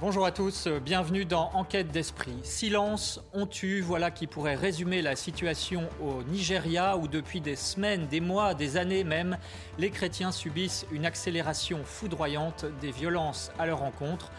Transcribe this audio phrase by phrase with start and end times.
[0.00, 2.34] Bonjour à tous, bienvenue dans Enquête d'esprit.
[2.42, 8.08] Silence, on tue, voilà qui pourrait résumer la situation au Nigeria où depuis des semaines,
[8.08, 9.38] des mois, des années même,
[9.78, 14.32] les chrétiens subissent une accélération foudroyante des violences à leur encontre.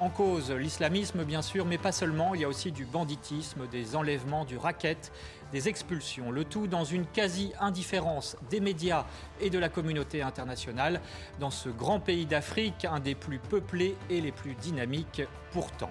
[0.00, 3.94] En cause, l'islamisme bien sûr, mais pas seulement, il y a aussi du banditisme, des
[3.94, 5.12] enlèvements, du racket,
[5.52, 9.04] des expulsions, le tout dans une quasi-indifférence des médias
[9.40, 11.00] et de la communauté internationale,
[11.38, 15.90] dans ce grand pays d'Afrique, un des plus peuplés et les plus dynamiques pourtant.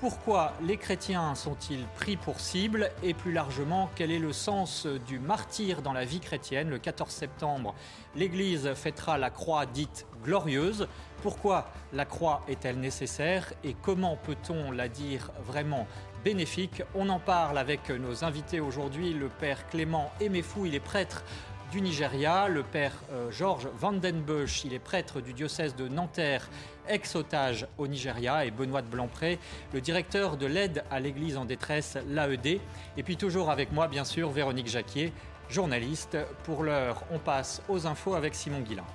[0.00, 2.90] Pourquoi les chrétiens sont-ils pris pour cible?
[3.02, 6.68] Et plus largement quel est le sens du martyr dans la vie chrétienne?
[6.68, 7.74] Le 14 septembre,
[8.14, 10.88] l'Église fêtera la croix dite glorieuse.
[11.22, 13.54] Pourquoi la croix est-elle nécessaire?
[13.62, 15.86] Et comment peut-on la dire vraiment
[16.24, 21.22] bénéfique On en parle avec nos invités aujourd'hui, le père Clément Emefou, il est prêtre
[21.70, 26.48] du Nigeria, le père euh, Georges Vandenbush, il est prêtre du diocèse de Nanterre,
[26.88, 29.38] ex-otage au Nigeria, et Benoît de Blancpré,
[29.72, 32.60] le directeur de l'aide à l'Église en détresse, l'AED.
[32.96, 35.12] Et puis toujours avec moi, bien sûr, Véronique Jacquier,
[35.50, 36.16] journaliste.
[36.44, 38.86] Pour l'heure, on passe aux infos avec Simon Guillain.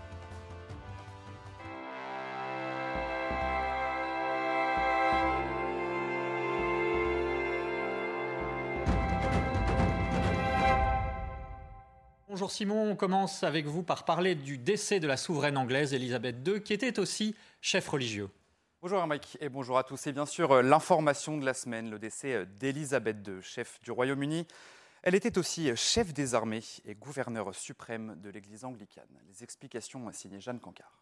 [12.60, 16.62] Simon, on commence avec vous par parler du décès de la souveraine anglaise Elisabeth II,
[16.62, 18.30] qui était aussi chef religieux.
[18.82, 20.08] Bonjour Mike et bonjour à tous.
[20.08, 23.92] Et bien sûr, euh, l'information de la semaine, le décès euh, d'Elisabeth II, chef du
[23.92, 24.46] Royaume-Uni.
[25.04, 29.08] Elle était aussi euh, chef des armées et gouverneur suprême de l'Église anglicane.
[29.30, 31.02] Les explications signées Jeanne Cancard.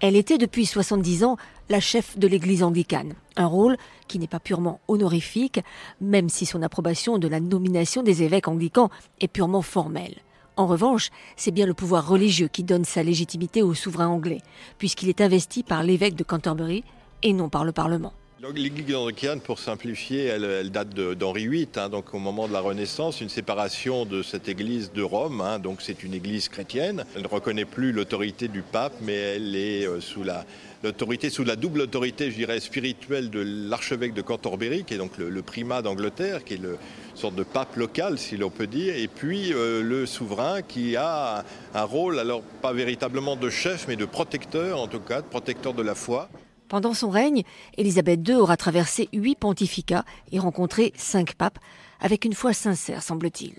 [0.00, 1.38] Elle était depuis 70 ans
[1.70, 5.60] la chef de l'Église anglicane, un rôle qui n'est pas purement honorifique,
[6.02, 8.90] même si son approbation de la nomination des évêques anglicans
[9.22, 10.20] est purement formelle.
[10.56, 14.40] En revanche, c'est bien le pouvoir religieux qui donne sa légitimité au souverain anglais,
[14.78, 16.84] puisqu'il est investi par l'évêque de Canterbury
[17.22, 18.12] et non par le Parlement.
[18.54, 23.22] L'Église anglicane, pour simplifier, elle, date d'Henri VIII, hein, donc au moment de la Renaissance,
[23.22, 25.40] une séparation de cette Église de Rome.
[25.40, 27.06] Hein, donc c'est une Église chrétienne.
[27.16, 30.44] Elle ne reconnaît plus l'autorité du pape, mais elle est euh, sous la
[30.84, 35.16] l'autorité, sous la double autorité, je dirais, spirituelle de l'archevêque de Canterbury, qui est donc
[35.18, 36.76] le, primat d'Angleterre, qui est le
[37.14, 41.40] sorte de pape local, si l'on peut dire, et puis euh, le souverain qui a
[41.40, 41.44] un,
[41.80, 45.72] un rôle, alors pas véritablement de chef, mais de protecteur, en tout cas, de protecteur
[45.72, 46.28] de la foi.
[46.68, 47.44] Pendant son règne,
[47.78, 51.58] Élisabeth II aura traversé huit pontificats et rencontré cinq papes,
[52.00, 53.54] avec une foi sincère, semble-t-il.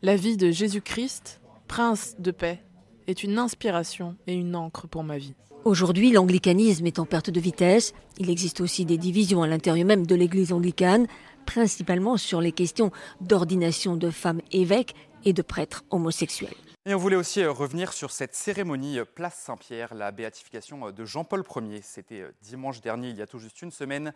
[0.00, 2.62] La vie de Jésus-Christ, prince de paix,
[3.06, 5.34] est une inspiration et une encre pour ma vie.
[5.66, 7.92] Aujourd'hui, l'anglicanisme est en perte de vitesse.
[8.18, 11.06] Il existe aussi des divisions à l'intérieur même de l'Église anglicane,
[11.44, 12.90] principalement sur les questions
[13.20, 14.94] d'ordination de femmes évêques
[15.26, 16.54] et de prêtres homosexuels.
[16.86, 20.92] Et on voulait aussi euh, revenir sur cette cérémonie euh, Place Saint-Pierre, la béatification euh,
[20.92, 21.82] de Jean-Paul Ier.
[21.82, 24.14] C'était dimanche dernier, il y a tout juste une semaine.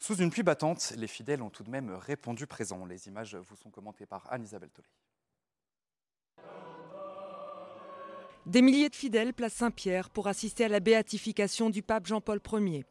[0.00, 2.84] Sous une pluie battante, les fidèles ont tout de même répondu présent.
[2.84, 4.88] Les images vous sont commentées par Anne-Isabelle Tollet.
[8.50, 12.84] Des milliers de fidèles place Saint-Pierre pour assister à la béatification du pape Jean-Paul Ier.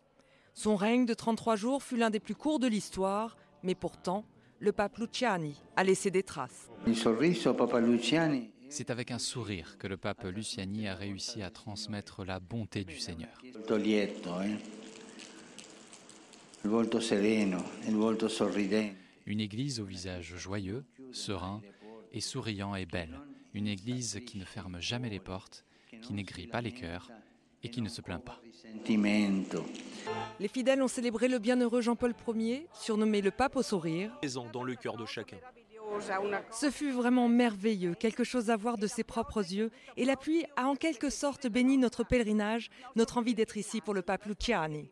[0.53, 4.23] Son règne de 33 jours fut l'un des plus courts de l'histoire, mais pourtant,
[4.59, 6.69] le pape Luciani a laissé des traces.
[8.69, 12.97] C'est avec un sourire que le pape Luciani a réussi à transmettre la bonté du
[12.97, 13.41] Seigneur.
[19.25, 21.61] Une église au visage joyeux, serein
[22.13, 23.19] et souriant et belle.
[23.53, 25.65] Une église qui ne ferme jamais les portes,
[26.01, 27.09] qui n'aigrit pas les cœurs
[27.63, 28.39] et qui ne se plaint pas.
[30.39, 34.17] Les fidèles ont célébré le bienheureux Jean-Paul Ier, surnommé le pape au sourire.
[34.53, 35.37] Dans le cœur de chacun.
[36.51, 40.45] Ce fut vraiment merveilleux, quelque chose à voir de ses propres yeux, et la pluie
[40.55, 44.91] a en quelque sorte béni notre pèlerinage, notre envie d'être ici pour le pape Luciani.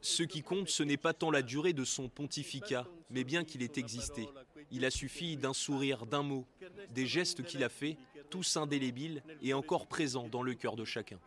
[0.00, 3.62] Ce qui compte, ce n'est pas tant la durée de son pontificat, mais bien qu'il
[3.62, 4.28] ait existé.
[4.70, 6.44] Il a suffi d'un sourire, d'un mot,
[6.90, 7.96] des gestes qu'il a faits,
[8.28, 11.18] tous indélébiles et encore présents dans le cœur de chacun.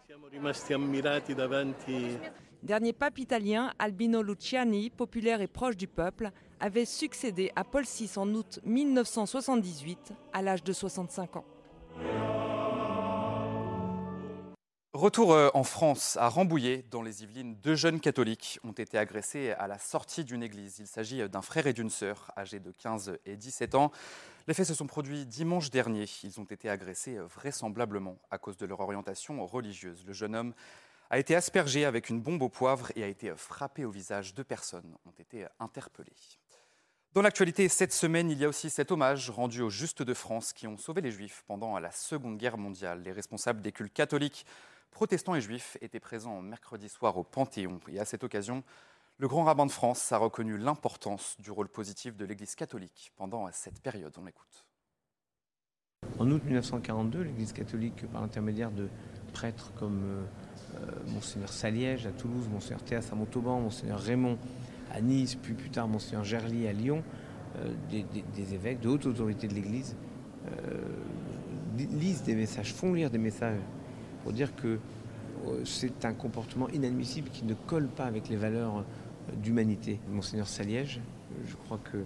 [2.64, 6.30] Dernier pape italien, Albino Luciani, populaire et proche du peuple,
[6.60, 11.46] avait succédé à Paul VI en août 1978, à l'âge de 65 ans.
[15.02, 19.50] Retour euh, en France, à Rambouillet, dans les Yvelines, deux jeunes catholiques ont été agressés
[19.50, 20.78] à la sortie d'une église.
[20.78, 23.92] Il s'agit d'un frère et d'une sœur, âgés de 15 et 17 ans.
[24.46, 26.06] Les faits se sont produits dimanche dernier.
[26.24, 30.06] Ils ont été agressés vraisemblablement à cause de leur orientation religieuse.
[30.06, 30.54] Le jeune homme
[31.10, 34.36] a été aspergé avec une bombe au poivre et a été frappé au visage.
[34.36, 36.14] Deux personnes ont été interpellées.
[37.14, 40.54] Dans l'actualité, cette semaine, il y a aussi cet hommage rendu aux Justes de France
[40.54, 43.02] qui ont sauvé les Juifs pendant la Seconde Guerre mondiale.
[43.02, 44.46] Les responsables des cultes catholiques
[44.92, 47.80] protestants et juifs étaient présents mercredi soir au Panthéon.
[47.88, 48.64] Et à cette occasion,
[49.18, 53.48] le grand rabbin de France a reconnu l'importance du rôle positif de l'Église catholique pendant
[53.52, 54.14] cette période.
[54.18, 54.66] On l'écoute.
[56.18, 58.90] En août 1942, l'Église catholique, par l'intermédiaire de
[59.34, 60.24] prêtres comme euh,
[60.76, 64.38] euh, Monseigneur Saliège à Toulouse, Monseigneur Théas à Montauban, Monseigneur Raymond
[64.92, 67.04] à Nice, puis plus tard Monseigneur Gerly à Lyon,
[67.58, 69.96] euh, des, évêques, de haute autorité de l'Église,
[71.78, 73.60] lisent des messages, font lire des messages
[74.24, 74.80] pour dire que
[75.48, 80.00] euh, c'est un comportement inadmissible qui ne colle pas avec les valeurs euh, d'humanité.
[80.12, 81.02] Monseigneur Saliège,
[81.48, 82.04] je crois que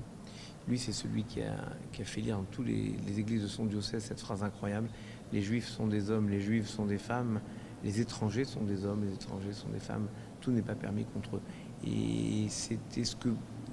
[0.68, 1.56] lui, c'est celui qui a,
[2.04, 4.90] fait lire dans toutes les, églises de son diocèse cette phrase incroyable
[5.32, 7.40] Les Juifs sont des hommes, les Juifs sont des femmes,
[7.84, 10.08] les étrangers sont des hommes, les étrangers sont des femmes,
[10.42, 11.42] tout n'est pas permis contre eux.
[11.86, 13.30] Et c'était ce que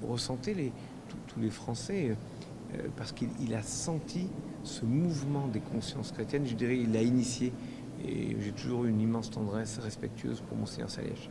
[0.06, 0.72] ressentaient
[1.28, 2.16] tous les Français,
[2.74, 4.28] euh, parce qu'il a senti
[4.62, 7.52] ce mouvement des consciences chrétiennes, je dirais, il l'a initié
[8.04, 11.30] et j'ai toujours eu une immense tendresse respectueuse pour mon Seigneur Saliège.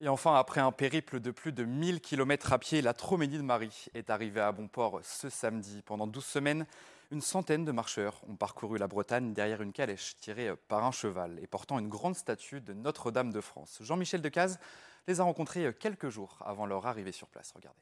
[0.00, 3.42] Et enfin, après un périple de plus de 1000 km à pied, la Troménie de
[3.42, 5.82] Marie est arrivée à bon port ce samedi.
[5.86, 6.66] Pendant 12 semaines,
[7.10, 11.38] une centaine de marcheurs ont parcouru la Bretagne derrière une calèche tirée par un cheval
[11.40, 13.78] et portant une grande statue de Notre-Dame de France.
[13.80, 14.58] Jean-Michel Decaze
[15.06, 17.52] les a rencontrés quelques jours avant leur arrivée sur place.
[17.54, 17.80] Regardez.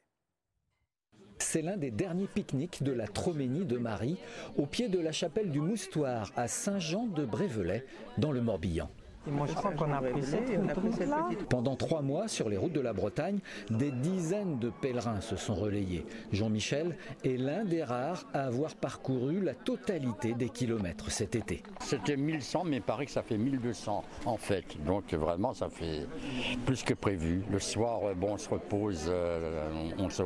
[1.38, 4.17] C'est l'un des derniers pique-niques de la Troménie de Marie,
[4.56, 7.84] au pied de la chapelle du Moustoir à Saint-Jean-de-Brévelay,
[8.19, 8.90] dans le Morbihan.
[11.49, 13.39] Pendant trois mois, sur les routes de la Bretagne,
[13.71, 16.05] des dizaines de pèlerins se sont relayés.
[16.33, 21.63] Jean-Michel est l'un des rares à avoir parcouru la totalité des kilomètres cet été.
[21.81, 24.65] C'était 1100, mais il paraît que ça fait 1200 en fait.
[24.85, 26.07] Donc vraiment, ça fait
[26.67, 27.43] plus que prévu.
[27.51, 30.23] Le soir, euh, bon, on se repose, euh, on, se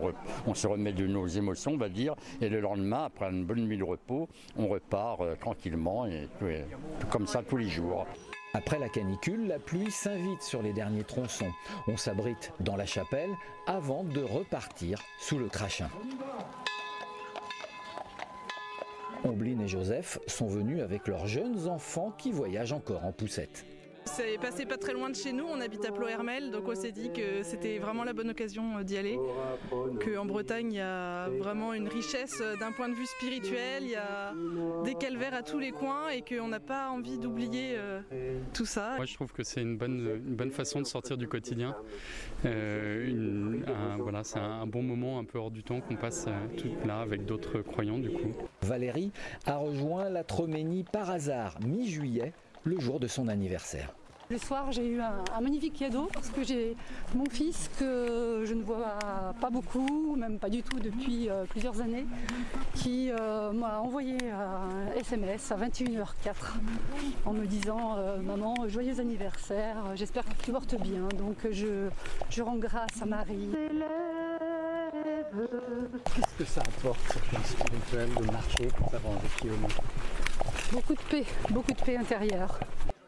[0.46, 2.14] on, se remet de nos émotions, on va dire.
[2.40, 6.28] Et le lendemain, après une bonne nuit de repos, on repart euh, tranquillement, et,
[7.10, 8.06] comme ça tous les jours.
[8.54, 11.52] Après la canicule, la pluie s'invite sur les derniers tronçons.
[11.88, 13.30] On s'abrite dans la chapelle
[13.66, 15.90] avant de repartir sous le crachin.
[19.24, 23.64] Ombline et Joseph sont venus avec leurs jeunes enfants qui voyagent encore en poussette.
[24.06, 26.92] C'est passé pas très loin de chez nous, on habite à Plohermel, donc on s'est
[26.92, 29.18] dit que c'était vraiment la bonne occasion euh, d'y aller.
[29.70, 33.90] Qu'en Bretagne, il y a vraiment une richesse euh, d'un point de vue spirituel, il
[33.90, 34.32] y a
[34.84, 38.00] des calvaires à tous les coins et qu'on n'a pas envie d'oublier euh,
[38.54, 38.94] tout ça.
[38.96, 41.74] Moi, je trouve que c'est une bonne, une bonne façon de sortir du quotidien.
[42.42, 46.26] voilà, c'est un bon moment un peu hors du temps qu'on passe
[46.56, 48.32] tout là avec d'autres croyants du coup.
[48.62, 49.10] Valérie
[49.46, 52.32] a rejoint la Troménie par hasard mi-juillet
[52.66, 53.94] le jour de son anniversaire.
[54.28, 56.76] Le soir, j'ai eu un, magnifique cadeau parce que j'ai
[57.14, 58.98] mon fils que je ne vois
[59.40, 62.06] pas beaucoup, même pas du tout depuis euh, plusieurs années,
[62.74, 66.34] qui euh, m'a envoyé un SMS à 21h04
[67.24, 71.06] en me disant euh, Maman, joyeux anniversaire, j'espère que tu portes bien.
[71.16, 71.88] Donc je,
[72.28, 73.50] je rends grâce à Marie.
[76.16, 79.82] Qu'est-ce que ça apporte, ce spirituel de marcher pendant des kilomètres
[80.72, 82.58] Beaucoup de paix, beaucoup de paix intérieure.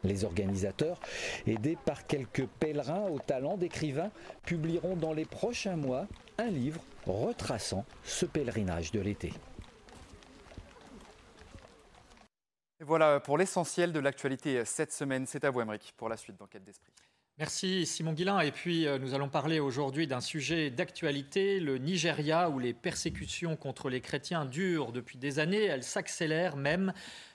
[0.03, 0.99] Les organisateurs,
[1.45, 4.11] aidés par quelques pèlerins au talent d'écrivain,
[4.45, 9.33] publieront dans les prochains mois un livre retraçant ce pèlerinage de l'été.
[12.89, 15.27] voilà pour l'essentiel de l'actualité cette semaine.
[15.27, 16.91] C'est à vous, Émeric, pour la suite d'Enquête d'Esprit.
[17.39, 18.41] Merci Simon Guillain.
[18.41, 23.55] Et puis euh, nous allons parler aujourd'hui d'un sujet d'actualité, le Nigeria, où les persécutions
[23.55, 26.91] contre les chrétiens durent depuis des années, elles s'accélèrent même.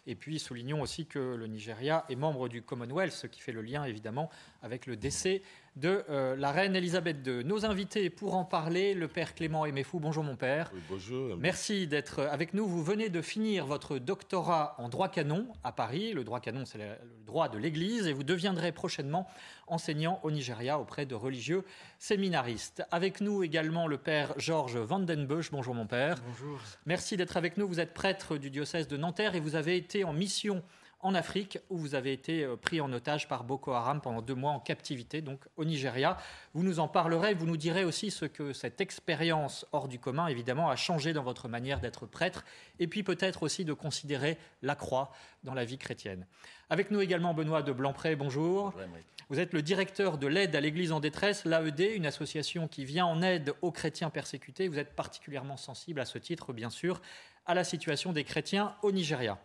[0.07, 3.63] Et puis soulignons aussi que le Nigeria est membre du Commonwealth, ce qui fait le
[3.63, 4.29] lien évidemment
[4.61, 5.41] avec le décès
[5.77, 7.45] de euh, la reine Elisabeth II.
[7.45, 9.99] Nos invités pour en parler, le père Clément Aimefou.
[9.99, 10.71] Bonjour mon père.
[10.89, 11.37] bonjour.
[11.37, 12.67] Merci d'être avec nous.
[12.67, 16.13] Vous venez de finir votre doctorat en droit canon à Paris.
[16.13, 19.29] Le droit canon, c'est le droit de l'Église et vous deviendrez prochainement
[19.67, 21.65] enseignant au Nigeria auprès de religieux
[21.99, 22.85] séminaristes.
[22.93, 25.51] Avec nous également le père Georges Vandenbusch.
[25.51, 26.19] Bonjour mon père.
[26.29, 26.61] Bonjour.
[26.87, 27.67] Merci d'être avec nous.
[27.67, 30.63] Vous êtes prêtre du diocèse de Nanterre et vous avez été en mission
[31.05, 34.35] en Afrique où vous avez été euh, pris en otage par Boko Haram pendant deux
[34.35, 36.17] mois en captivité, donc au Nigeria.
[36.55, 40.27] Vous nous en parlerez, vous nous direz aussi ce que cette expérience hors du commun,
[40.27, 42.45] évidemment, a changé dans votre manière d'être prêtre,
[42.81, 45.13] et puis peut-être aussi de considérer la croix
[45.45, 46.27] dans la vie chrétienne.
[46.71, 48.73] Avec nous également Benoît de Blancpré, bonjour.
[48.73, 48.89] bonjour
[49.31, 53.07] vous êtes le directeur de l'aide à l'Église en détresse, l'AED, une association qui vient
[53.07, 54.69] en aide aux chrétiens persécutés.
[54.69, 57.01] Vous êtes particulièrement sensible à ce titre, bien sûr,
[57.47, 59.39] à la situation des chrétiens au Nigeria.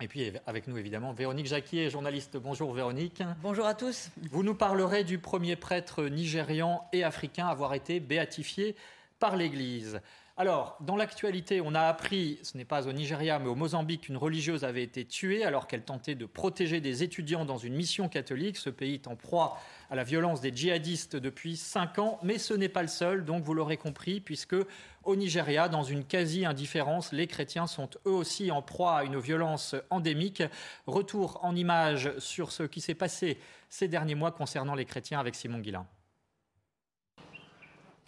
[0.00, 2.36] Et puis avec nous évidemment Véronique Jacquier, journaliste.
[2.36, 3.22] Bonjour Véronique.
[3.42, 4.10] Bonjour à tous.
[4.30, 8.74] Vous nous parlerez du premier prêtre nigérian et africain à avoir été béatifié
[9.20, 10.00] par l'Église.
[10.36, 14.16] Alors, dans l'actualité, on a appris, ce n'est pas au Nigeria, mais au Mozambique, qu'une
[14.16, 18.56] religieuse avait été tuée alors qu'elle tentait de protéger des étudiants dans une mission catholique.
[18.56, 19.56] Ce pays est en proie
[19.90, 23.44] à la violence des djihadistes depuis cinq ans, mais ce n'est pas le seul, donc
[23.44, 24.56] vous l'aurez compris, puisque
[25.04, 29.76] au Nigeria, dans une quasi-indifférence, les chrétiens sont eux aussi en proie à une violence
[29.90, 30.42] endémique.
[30.88, 33.38] Retour en images sur ce qui s'est passé
[33.68, 35.86] ces derniers mois concernant les chrétiens avec Simon Guillain.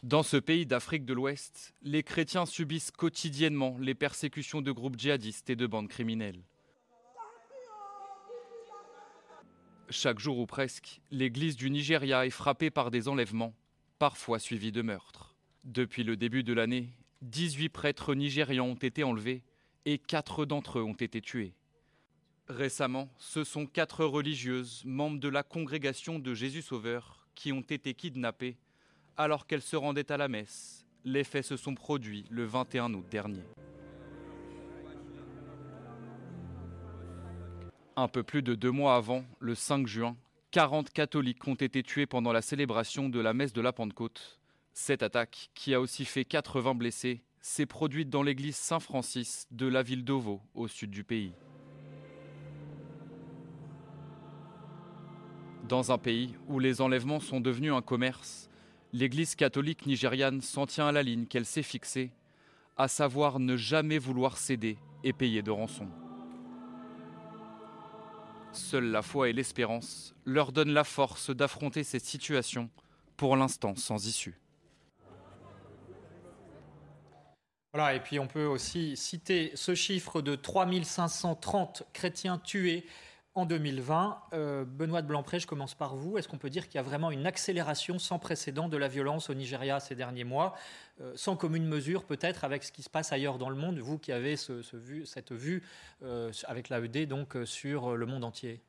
[0.03, 5.49] Dans ce pays d'Afrique de l'Ouest, les chrétiens subissent quotidiennement les persécutions de groupes djihadistes
[5.49, 6.43] et de bandes criminelles.
[9.89, 13.55] Chaque jour ou presque, l'église du Nigeria est frappée par des enlèvements,
[13.99, 15.35] parfois suivis de meurtres.
[15.65, 16.91] Depuis le début de l'année,
[17.23, 19.43] 18 prêtres nigérians ont été enlevés
[19.87, 21.55] et 4 d'entre eux ont été tués.
[22.49, 27.95] Récemment, ce sont 4 religieuses, membres de la congrégation de Jésus Sauveur, qui ont été
[27.95, 28.57] kidnappées
[29.17, 30.87] alors qu'elles se rendaient à la messe.
[31.05, 33.45] Les faits se sont produits le 21 août dernier.
[37.97, 40.17] Un peu plus de deux mois avant, le 5 juin,
[40.51, 44.41] 40 catholiques ont été tués pendant la célébration de la messe de la Pentecôte.
[44.73, 49.83] Cette attaque, qui a aussi fait 80 blessés, s'est produite dans l'église Saint-Francis de la
[49.83, 51.33] ville d'Ovo, au sud du pays.
[55.69, 58.51] Dans un pays où les enlèvements sont devenus un commerce,
[58.97, 62.13] l'Église catholique nigériane s'en tient à la ligne qu'elle s'est fixée,
[62.79, 65.87] à savoir ne jamais vouloir céder et payer de rançon.
[68.53, 72.71] Seule la foi et l'espérance leur donnent la force d'affronter cette situation,
[73.19, 74.41] pour l'instant sans issue.
[77.75, 82.87] Voilà, et puis on peut aussi citer ce chiffre de 3530 chrétiens tués
[83.37, 84.19] en 2020.
[84.33, 86.19] Euh, Benoît de Blancpré, je commence par vous.
[86.19, 89.31] Est-ce qu'on peut dire qu'il y a vraiment une accélération sans précédent de la violence
[89.31, 90.55] au Nigeria ces derniers mois,
[91.01, 93.99] euh, sans commune mesure peut-être avec ce qui se passe ailleurs dans le monde, vous
[93.99, 94.63] qui avez ce,
[95.05, 95.63] cette vue
[96.03, 98.61] euh, avec l'AED donc sur le monde entier?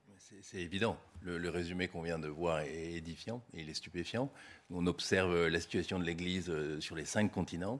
[0.41, 0.97] C'est évident.
[1.21, 4.29] Le, le résumé qu'on vient de voir est édifiant et il est stupéfiant.
[4.69, 7.79] On observe la situation de l'Église sur les cinq continents.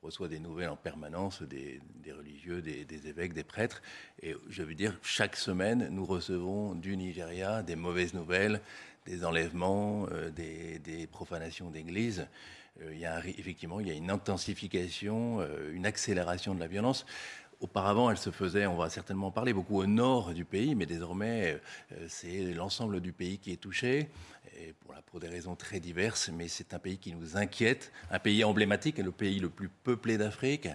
[0.00, 1.80] On reçoit des nouvelles en permanence des,
[2.16, 3.82] religieux, des, évêques, des prêtres.
[4.22, 8.60] Et je veux dire, chaque semaine, nous recevons du Nigeria des mauvaises nouvelles,
[9.06, 12.28] des enlèvements, euh, des, profanations d'églises.
[12.80, 16.68] Euh, il y a effectivement il y a une intensification, euh, une accélération de la
[16.68, 17.04] violence.
[17.60, 21.60] Auparavant, elle se faisait, on va certainement parler beaucoup au nord du pays, mais désormais,
[22.06, 24.10] c'est l'ensemble du pays qui est touché
[25.06, 28.98] pour, des raisons très diverses, mais c'est un pays qui nous inquiète, un pays emblématique,
[28.98, 30.68] le pays le plus peuplé d'Afrique,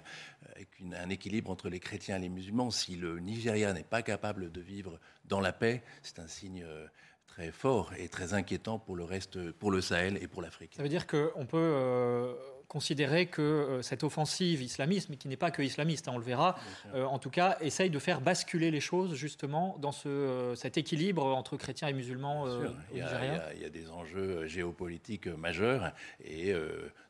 [0.55, 2.71] avec un équilibre entre les chrétiens et les musulmans.
[2.71, 6.85] Si le Nigeria n'est pas capable de vivre dans la paix, c'est un signe euh,
[7.27, 10.73] très fort et très inquiétant pour le reste, pour le Sahel et pour l'Afrique.
[10.75, 12.33] Ça veut dire qu'on peut euh,
[12.67, 16.23] considérer que euh, cette offensive islamiste, mais qui n'est pas que islamiste, hein, on le
[16.23, 16.57] verra,
[16.95, 20.77] euh, en tout cas, essaye de faire basculer les choses justement dans ce, euh, cet
[20.77, 22.47] équilibre entre chrétiens et musulmans
[22.91, 25.91] il, y a, il, y a, des enjeux géopolitiques majeurs
[26.23, 26.53] et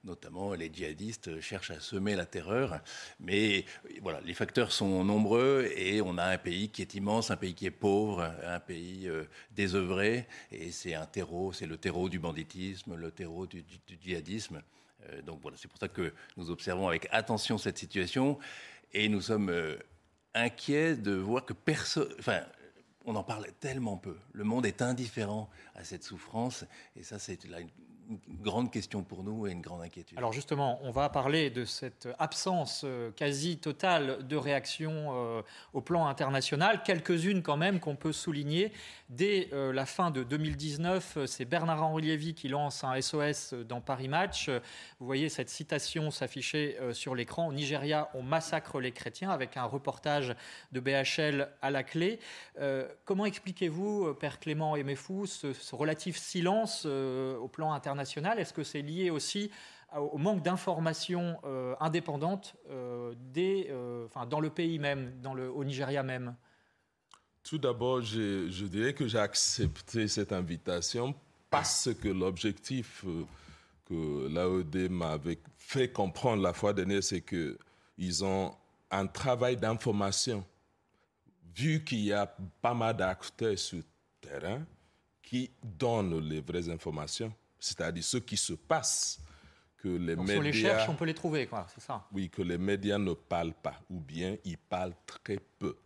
[0.04, 2.80] notamment les djihadistes cherchent à semer la terreur.
[3.20, 3.66] Mais
[4.02, 7.54] voilà, les facteurs sont nombreux et on a un pays qui est immense, un pays
[7.54, 9.10] qui est pauvre, un pays
[9.52, 13.64] désœuvré et c'est un terreau, c'est le terreau du banditisme, le terreau du
[14.02, 14.62] djihadisme.
[15.10, 18.40] Euh, donc voilà, c'est pour ça que nous observons avec attention cette situation
[18.92, 19.78] et nous sommes euh,
[20.34, 22.42] inquiets de voir que personne, enfin,
[23.06, 24.18] on en parle tellement peu.
[24.32, 27.70] Le monde est indifférent à cette souffrance et ça, c'est une une
[28.42, 30.18] grande question pour nous et une grande inquiétude.
[30.18, 35.42] Alors justement, on va parler de cette absence euh, quasi totale de réaction euh,
[35.74, 36.84] au plan international.
[36.84, 38.72] Quelques-unes quand même qu'on peut souligner.
[39.10, 44.08] Dès euh, la fin de 2019, c'est Bernard-Henri Lévy qui lance un SOS dans Paris
[44.08, 44.50] Match.
[45.00, 47.48] Vous voyez cette citation s'afficher sur l'écran.
[47.48, 50.36] Au Nigeria, on massacre les chrétiens avec un reportage
[50.72, 52.20] de BHL à la clé.
[53.06, 58.82] comment expliquez-vous, Père Clément Emefou, ce, ce relatif silence au plan international est-ce que c'est
[58.82, 59.52] lié aussi
[59.96, 66.04] au manque d'informations euh, indépendantes euh, euh, dans le pays même, dans le, au Nigeria
[66.04, 66.36] même?
[67.44, 71.14] Tout d'abord, je, je, dirais que j'ai accepté cette invitation
[71.50, 73.06] parce que l'objectif
[73.86, 78.56] que l'AED m'avait fait comprendre la fois dernière, c'est qu'ils ont
[78.90, 80.46] un travail d'information.
[81.56, 82.26] Vu qu'il y a
[82.62, 83.84] pas mal d'acteurs sur le
[84.22, 84.66] terrain
[85.22, 87.34] qui donnent les vraies informations,
[87.64, 89.22] c'est-à-dire ce qui se passe,
[89.78, 90.42] que les médias...
[90.42, 93.54] Les cherche, on peut les trouver, quoi, c'est ça Oui, que les médias ne parlent
[93.54, 95.78] pas, ou bien ils parlent très peu.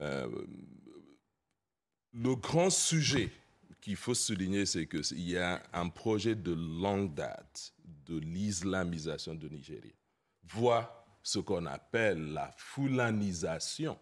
[0.00, 0.46] Euh,
[2.14, 3.30] le grand sujet
[3.82, 7.74] qu'il faut souligner, c'est qu'il y a un projet de longue date
[8.06, 9.92] de l'islamisation de Nigeria,
[10.44, 13.98] voire ce qu'on appelle la foulanisation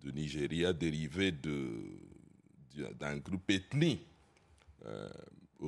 [0.00, 4.06] de Nigeria dérivée d'un groupe ethnique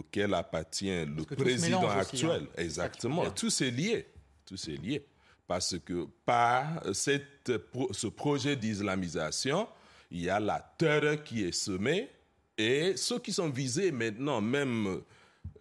[0.00, 2.42] auquel appartient le président actuel.
[2.45, 2.62] Hein.
[2.62, 4.07] Exactement, tout c'est lié,
[4.45, 5.07] tout c'est lié.
[5.47, 7.52] Parce que par cette,
[7.90, 9.69] ce projet d'islamisation,
[10.11, 12.09] il y a la terreur qui est semée
[12.57, 15.02] et ceux qui sont visés maintenant, même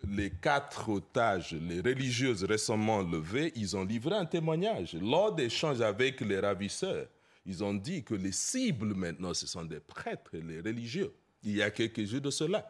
[0.08, 4.96] les quatre otages, les religieuses récemment levées, ils ont livré un témoignage.
[4.96, 7.08] Lors d'échanges avec les ravisseurs,
[7.46, 11.14] ils ont dit que les cibles maintenant, ce sont des prêtres et les religieux.
[11.44, 12.70] Il y a quelques jours de cela.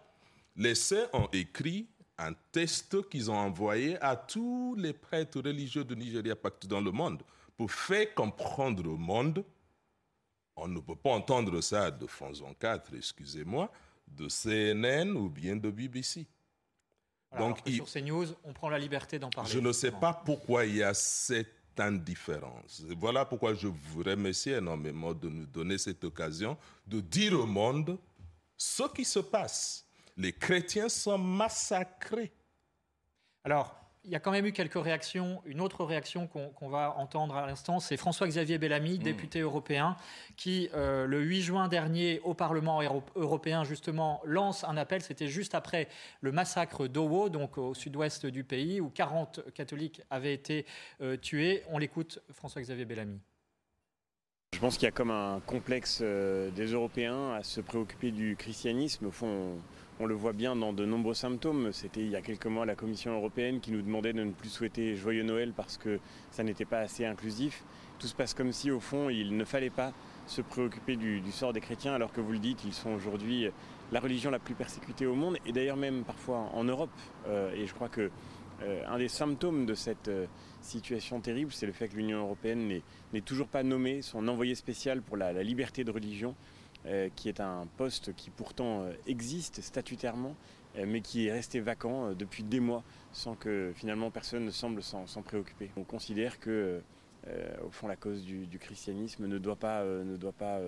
[0.60, 1.88] Les sœurs ont écrit
[2.18, 6.92] un test qu'ils ont envoyé à tous les prêtres religieux de Nigeria partout dans le
[6.92, 7.24] monde
[7.56, 9.46] pour faire comprendre au monde,
[10.58, 13.72] on ne peut pas entendre ça de France 24, excusez-moi,
[14.06, 16.28] de CNN ou bien de BBC.
[17.38, 19.50] Donc, sur CNews, on prend la liberté d'en parler.
[19.50, 22.84] Je ne sais pas pourquoi il y a cette indifférence.
[22.98, 27.98] Voilà pourquoi je vous remercie énormément de nous donner cette occasion de dire au monde
[28.58, 29.89] ce qui se passe.
[30.20, 32.34] Les chrétiens sont massacrés.
[33.46, 33.74] Alors,
[34.04, 35.42] il y a quand même eu quelques réactions.
[35.46, 39.04] Une autre réaction qu'on va entendre à l'instant, c'est François-Xavier Bellamy, hmm.
[39.04, 39.96] député européen,
[40.36, 42.82] qui, euh, le 8 juin dernier, au Parlement
[43.16, 45.02] européen, justement, lance un appel.
[45.02, 45.88] C'était juste après
[46.20, 50.66] le massacre d'Owo, donc au sud-ouest du pays, où 40 catholiques avaient été
[51.00, 51.64] euh, tués.
[51.70, 53.22] On l'écoute, François-Xavier Bellamy.
[54.54, 58.36] Je pense qu'il y a comme un complexe euh, des Européens à se préoccuper du
[58.36, 59.06] christianisme.
[59.06, 59.62] Au fond, on
[60.06, 61.72] le voit bien dans de nombreux symptômes.
[61.74, 64.50] C'était il y a quelques mois la Commission européenne qui nous demandait de ne plus
[64.50, 66.00] souhaiter Joyeux Noël parce que
[66.32, 67.64] ça n'était pas assez inclusif.
[68.00, 69.92] Tout se passe comme si, au fond, il ne fallait pas
[70.26, 73.50] se préoccuper du, sort des chrétiens, alors que vous le dites, ils sont aujourd'hui
[73.92, 76.92] la religion la plus persécutée au monde, et d'ailleurs même parfois en Europe.
[77.28, 78.10] Euh, et je crois que
[78.62, 80.28] euh, un des symptômes de cette euh,
[80.62, 85.02] situation terrible, c'est le fait que l'Union européenne n'est toujours pas nommée son envoyé spécial
[85.02, 86.36] pour la liberté de religion.
[86.86, 90.34] Euh, qui est un poste qui pourtant euh, existe statutairement,
[90.78, 94.82] euh, mais qui est resté vacant depuis des mois sans que finalement personne ne semble
[94.82, 95.72] s'en préoccuper.
[95.76, 96.82] On considère que,
[97.66, 100.60] au fond, la cause du, christianisme ne doit pas, ne doit pas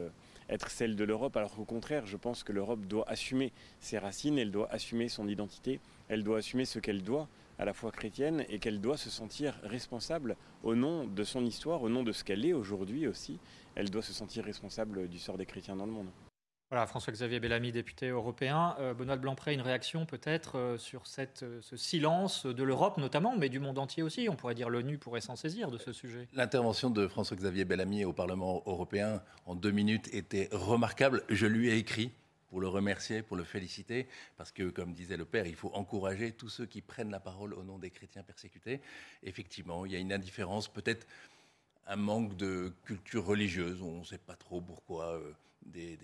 [0.50, 4.38] être celle de l'Europe, alors qu'au contraire, je pense que l'Europe doit assumer ses racines,
[4.38, 7.30] elle doit assumer son identité, elle doit assumer ce qu'elle doit
[7.62, 11.84] à la foi chrétienne et qu'elle doit se sentir responsable au nom de son histoire,
[11.84, 13.40] au nom de ce qu'elle est aujourd'hui aussi,
[13.76, 16.10] elle doit se sentir responsable du sort des chrétiens dans le monde.
[16.72, 18.76] Voilà, François-Xavier Bellamy, député européen.
[18.80, 22.98] Euh, Benoît de Blancpré, une réaction peut-être euh, sur cette, euh, ce silence de l'Europe
[22.98, 24.28] notamment, mais du monde entier aussi.
[24.28, 26.30] On pourrait dire l'ONU pourrait s'en saisir de ce sujet.
[26.34, 31.24] L'intervention de François-Xavier Bellamy au Parlement européen en deux minutes était remarquable.
[31.30, 32.12] Je lui ai écrit
[32.52, 36.34] pour le remercier, pour le féliciter, parce que, comme disait le Père, il faut encourager
[36.34, 38.82] tous ceux qui prennent la parole au nom des chrétiens persécutés.
[39.24, 41.08] Effectivement, il y a une indifférence, peut-être
[41.88, 43.82] un manque de culture religieuse.
[43.82, 45.32] On ne sait pas trop pourquoi euh,
[45.66, 45.98] des,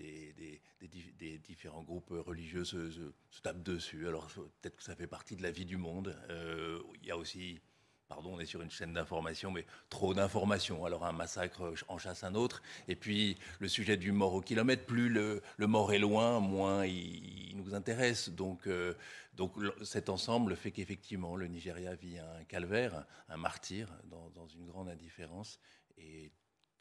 [1.44, 4.08] différents groupes religieux se, tapent dessus.
[4.08, 4.28] Alors
[4.62, 6.16] peut-être que ça fait partie de la vie du monde.
[6.30, 7.60] Euh, il y a aussi
[8.08, 10.84] pardon, on est sur une chaîne d'information, mais trop d'informations.
[10.84, 12.62] Alors un massacre en chasse un autre.
[12.88, 17.56] Et puis le sujet du mort au kilomètre, plus le, mort est loin, moins il,
[17.56, 18.30] nous intéresse.
[18.30, 18.94] Donc, euh,
[19.34, 24.66] donc cet ensemble fait qu'effectivement le Nigeria vit un calvaire, un martyr dans, dans une
[24.66, 25.60] grande indifférence.
[25.98, 26.30] Et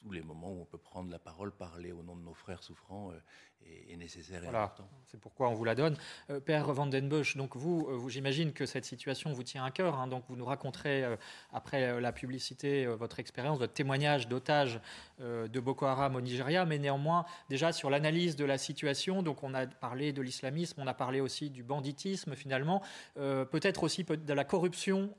[0.07, 2.63] tous les moments où on peut prendre la parole, parler au nom de nos frères
[2.63, 4.87] souffrants euh, est, nécessaire et important.
[5.05, 5.97] C'est pourquoi on vous la donne.
[6.29, 9.65] Euh, Père Van den Bosch, donc vous, euh, vous j'imagine que cette situation vous tient
[9.65, 9.99] à cœur.
[9.99, 11.03] Hein, donc vous nous raconterez
[11.51, 14.79] après la publicité votre expérience, votre témoignage d'otage
[15.19, 19.23] de Boko Haram au Nigeria, mais néanmoins déjà sur l'analyse de la situation.
[19.23, 22.81] Donc on a parlé de l'islamisme, on a parlé aussi du banditisme finalement,
[23.15, 25.13] peut-être aussi de la corruption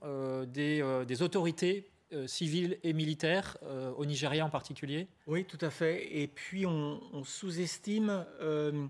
[0.46, 5.68] des, des autorités euh, civils et militaires, euh, au Nigeria en particulier Oui, tout à
[5.68, 6.08] fait.
[6.18, 8.86] Et puis on, sous-estime euh,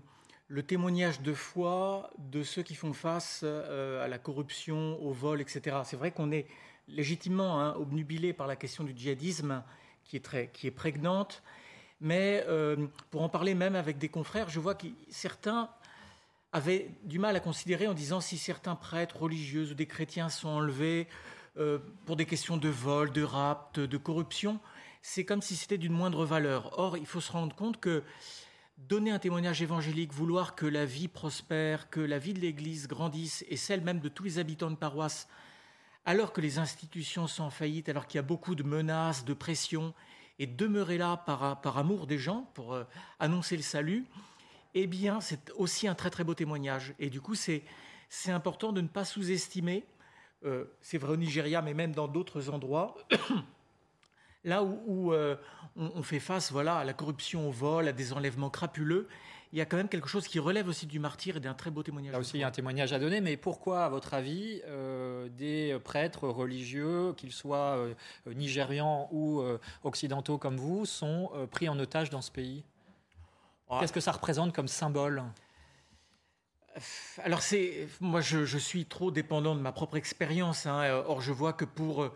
[0.47, 5.79] le témoignage de foi de ceux qui font face à la corruption, au vol, etc.
[5.83, 6.47] C'est vrai qu'on est
[6.87, 9.63] légitimement hein, obnubilé par la question du djihadisme
[10.05, 11.43] qui est, très, qui est prégnante.
[11.99, 12.45] Mais
[13.11, 15.69] pour en parler même avec des confrères, je vois que certains
[16.53, 20.47] avaient du mal à considérer en disant si certains prêtres religieux ou des chrétiens sont
[20.47, 21.07] enlevés
[22.05, 24.59] pour des questions de vol, de rapt, de corruption,
[25.01, 26.77] c'est comme si c'était d'une moindre valeur.
[26.79, 28.03] Or, il faut se rendre compte que
[28.87, 33.43] donner un témoignage évangélique, vouloir que la vie prospère, que la vie de l'Église grandisse,
[33.49, 35.27] et celle même de tous les habitants de paroisse,
[36.05, 39.33] alors que les institutions sont en faillite, alors qu'il y a beaucoup de menaces, de
[39.33, 39.93] pressions,
[40.39, 42.85] et demeurer là par, amour des gens, pour euh,
[43.19, 44.05] annoncer le salut,
[44.73, 46.93] eh bien, c'est aussi un très très beau témoignage.
[46.99, 47.63] Et du coup, c'est
[48.27, 49.85] important de ne pas sous-estimer,
[50.45, 52.95] euh, c'est vrai au Nigeria, mais même dans d'autres endroits,
[54.45, 55.35] Là où, euh,
[55.75, 59.07] on, fait face voilà, à la corruption, au vol, à des enlèvements crapuleux,
[59.51, 61.71] il y a quand même quelque chose qui relève aussi du martyr et d'un très
[61.71, 62.13] beau témoignage.
[62.13, 65.27] Là aussi, il y a un témoignage à donner, mais pourquoi, à votre avis, euh,
[65.29, 67.93] des prêtres religieux, qu'ils soient euh,
[68.27, 69.41] nigérians ou
[69.83, 72.63] occidentaux comme vous, sont pris en otage dans ce pays?
[73.69, 73.79] Ah.
[73.79, 75.23] Qu'est-ce que ça représente comme symbole?
[77.23, 80.65] Alors c'est moi je, suis trop dépendant de ma propre expérience.
[80.65, 81.03] Hein.
[81.07, 82.11] Or je vois que pour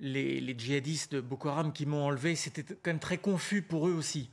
[0.00, 3.92] les, djihadistes de Boko Haram qui m'ont enlevé, c'était quand même très confus pour eux
[3.92, 4.30] aussi.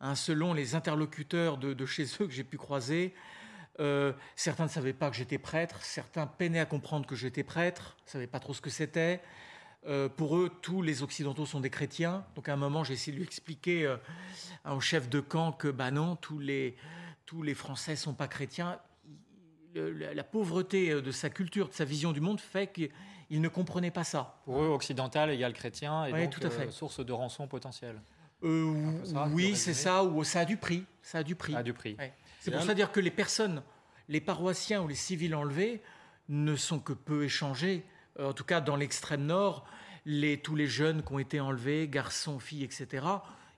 [0.00, 3.14] Hein, selon les interlocuteurs de, chez eux que j'ai pu croiser,
[3.80, 7.96] euh, certains ne savaient pas que j'étais prêtre, certains peinaient à comprendre que j'étais prêtre,
[8.06, 9.22] ne savaient pas trop ce que c'était.
[9.86, 12.24] Euh, pour eux, tous les Occidentaux sont des chrétiens.
[12.34, 13.96] Donc à un moment, j'ai essayé de lui expliquer euh,
[14.68, 16.76] au chef de camp que bah non, tous les,
[17.24, 18.78] tous les Français sont pas chrétiens.
[19.74, 22.82] La, pauvreté de sa culture, de sa vision du monde fait que
[23.32, 24.36] ils ne comprenaient pas ça.
[24.44, 26.66] Pour eux, occidental égale chrétien et donc tout à fait.
[26.66, 27.98] Euh, source de rançon potentielle.
[28.44, 28.92] Euh,
[29.32, 30.84] oui, c'est ça, ou ça a du prix.
[31.00, 31.56] Ça a du prix.
[31.56, 31.96] A du prix.
[32.40, 33.62] C'est pour ça dire que les personnes,
[34.08, 35.80] les paroissiens ou les civils enlevés
[36.28, 37.84] ne sont que peu échangés.
[38.18, 39.64] Euh, en tout cas, dans l'extrême nord,
[40.04, 42.86] les, tous les jeunes qui ont été enlevés, garçons, filles, etc.,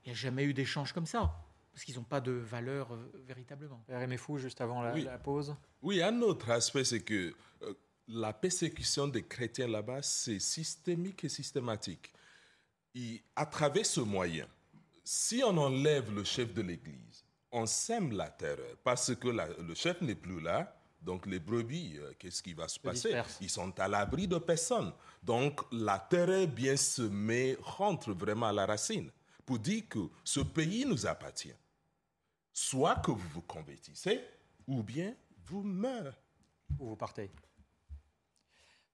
[0.05, 1.33] il n'y a jamais eu d'échange comme ça
[1.75, 3.83] parce qu'ils n'ont pas de valeur véritablement.
[3.85, 5.53] Père Fou, juste avant la, la, pause.
[5.81, 7.33] Oui, un autre aspect, c'est que
[8.07, 12.13] la persécution des chrétiens là-bas, c'est systémique et systématique.
[12.93, 14.47] Et à travers ce moyen,
[15.03, 19.99] si on enlève le chef de l'Église, on sème la terreur parce que le chef
[19.99, 20.79] n'est plus là.
[21.01, 23.21] Donc les brebis, euh, qu'est-ce qui va se passer?
[23.41, 24.93] Ils sont à l'abri de personne.
[25.21, 29.11] Donc la terreur bien semée rentre vraiment à la racine
[29.45, 31.53] pour dire que ce pays nous appartient.
[32.57, 34.21] Soit que vous vous convertissez,
[34.65, 35.13] ou bien
[35.45, 36.15] vous meurez.
[36.79, 37.29] Ou vous partez.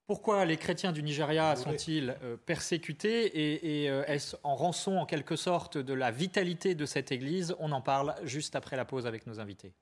[0.04, 5.36] Pourquoi les chrétiens du Nigeria sont-ils euh, persécutés et, euh, est-ce en rançon en quelque
[5.36, 7.54] sorte de la vitalité de cette Église?
[7.60, 9.72] On en parle juste après la pause avec nos invités.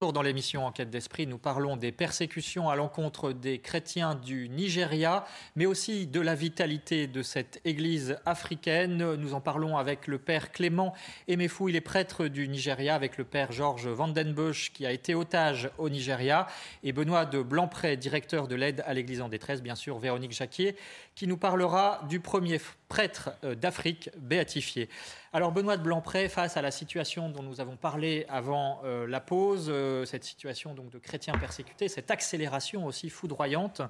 [0.00, 5.66] Dans l'émission Enquête d'Esprit, nous parlons des persécutions à l'encontre des chrétiens du Nigeria, mais
[5.66, 9.16] aussi de la vitalité de cette église africaine.
[9.16, 10.94] Nous en parlons avec le père Clément
[11.28, 15.70] Emefou, il est prêtre du Nigeria, avec le père Georges Vandenbush, qui a été otage
[15.76, 16.46] au Nigeria,
[16.82, 20.76] et Benoît de Blancpré, directeur de l'aide à l'église en détresse, bien sûr, Véronique Jacquier,
[21.14, 22.58] qui nous parlera du premier
[22.88, 24.88] prêtre euh, d'Afrique béatifié.
[25.32, 29.20] Alors Benoît de Blancpré, face à la situation dont nous avons parlé avant euh, la
[29.20, 33.80] pause, euh, cette situation donc de chrétiens persécutés, cette accélération aussi foudroyante,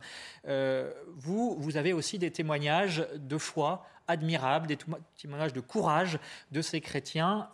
[0.47, 4.77] euh, vous, vous avez aussi des témoignages de foi admirables, des
[5.17, 6.19] témoignages de courage
[6.53, 7.49] de ces chrétiens.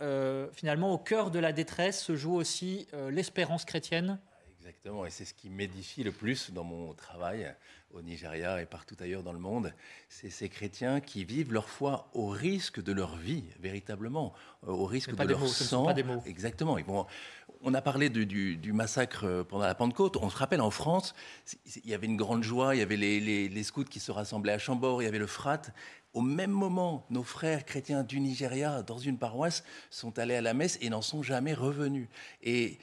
[0.53, 4.18] finalement, au cœur de la détresse se joue aussi l'espérance chrétienne?
[4.66, 7.55] Exactement, et c'est ce qui m'édifie le plus dans mon travail
[7.92, 9.72] au Nigeria et partout ailleurs dans le monde,
[10.09, 14.35] c'est ces chrétiens qui vivent leur foi au risque de leur vie, véritablement,
[14.66, 15.87] euh, au risque de leur sang.
[16.26, 16.79] Exactement.
[17.62, 20.16] on a parlé du, massacre euh, pendant la Pentecôte.
[20.16, 21.14] On se rappelle en France,
[21.85, 24.59] il y avait une grande joie, il y avait les, scouts qui se rassemblaient à
[24.59, 25.62] Chambord, il y avait le Frat.
[26.12, 30.55] Au même moment, nos frères chrétiens du Nigeria, dans une paroisse, sont allés à la
[30.55, 32.09] messe et n'en sont jamais revenus.
[32.42, 32.81] et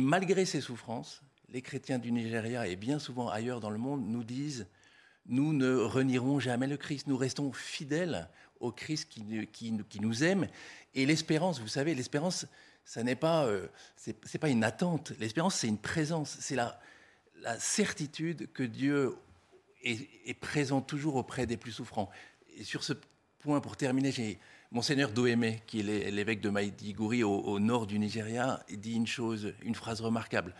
[0.00, 1.22] malgré ces souffrances,
[1.56, 4.66] les chrétiens du Nigeria et bien souvent ailleurs dans le monde nous disent
[5.24, 8.28] nous ne renierons jamais le Christ, nous restons fidèles
[8.60, 10.48] au Christ qui, nous aime.
[10.94, 12.46] Et l'espérance, vous savez, l'espérance,
[12.84, 13.68] ça n'est pas, euh,
[14.38, 15.14] pas une attente.
[15.18, 16.78] L'espérance, c'est une présence, c'est la,
[17.40, 19.16] la certitude que Dieu
[19.82, 22.10] est, présent toujours auprès des plus souffrants.
[22.58, 22.92] Et sur ce
[23.38, 24.38] point, pour terminer, j'ai
[24.72, 29.54] Monseigneur Doémé, qui est l'évêque de Maïdiguri au, au nord du Nigeria, dit une chose,
[29.62, 30.54] une phrase remarquable.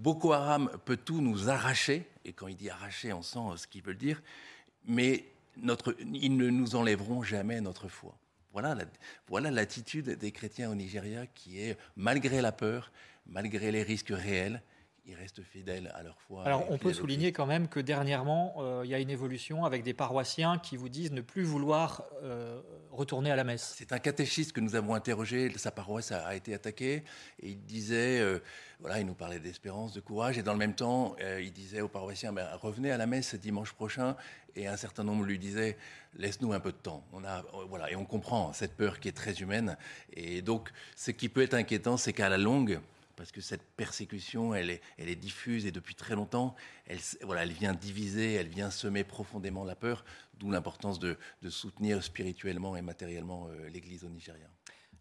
[0.00, 3.82] Boko Haram peut tout nous arracher, et quand il dit arracher, on sent ce qu'il
[3.82, 4.22] veut dire,
[4.86, 5.26] mais
[5.58, 8.16] notre, ils ne nous enlèveront jamais notre foi.
[8.54, 8.74] Voilà,
[9.28, 12.92] voilà l'attitude des chrétiens au Nigeria qui est, malgré la peur,
[13.26, 14.62] malgré les risques réels,
[15.10, 16.44] ils restent fidèles à leur foi.
[16.44, 19.82] Alors, on peut souligner quand même que dernièrement, euh, il y a une évolution avec
[19.82, 22.60] des paroissiens qui vous disent ne plus vouloir euh,
[22.92, 23.74] retourner à la messe.
[23.76, 25.52] C'est un catéchiste que nous avons interrogé.
[25.56, 27.02] Sa paroisse a, été attaquée
[27.42, 28.38] et il disait, euh,
[28.78, 31.88] voilà, il nous parlait d'espérance, de courage, et dans le même temps, il disait aux
[31.88, 34.16] paroissiens ben, revenez à la messe dimanche prochain.
[34.56, 35.76] Et un certain nombre lui disaient
[36.16, 37.04] laisse-nous un peu de temps.
[37.12, 39.76] On a, voilà, et on comprend cette peur qui est très humaine.
[40.12, 42.80] Et donc, ce qui peut être inquiétant, c'est qu'à la longue,
[43.20, 46.54] parce que cette persécution, elle est, elle est diffuse et depuis très longtemps,
[46.86, 50.06] elle, voilà, elle vient diviser, elle vient semer profondément la peur,
[50.38, 51.18] d'où l'importance de,
[51.50, 54.46] soutenir spirituellement et matériellement euh, l'Église au Nigeria.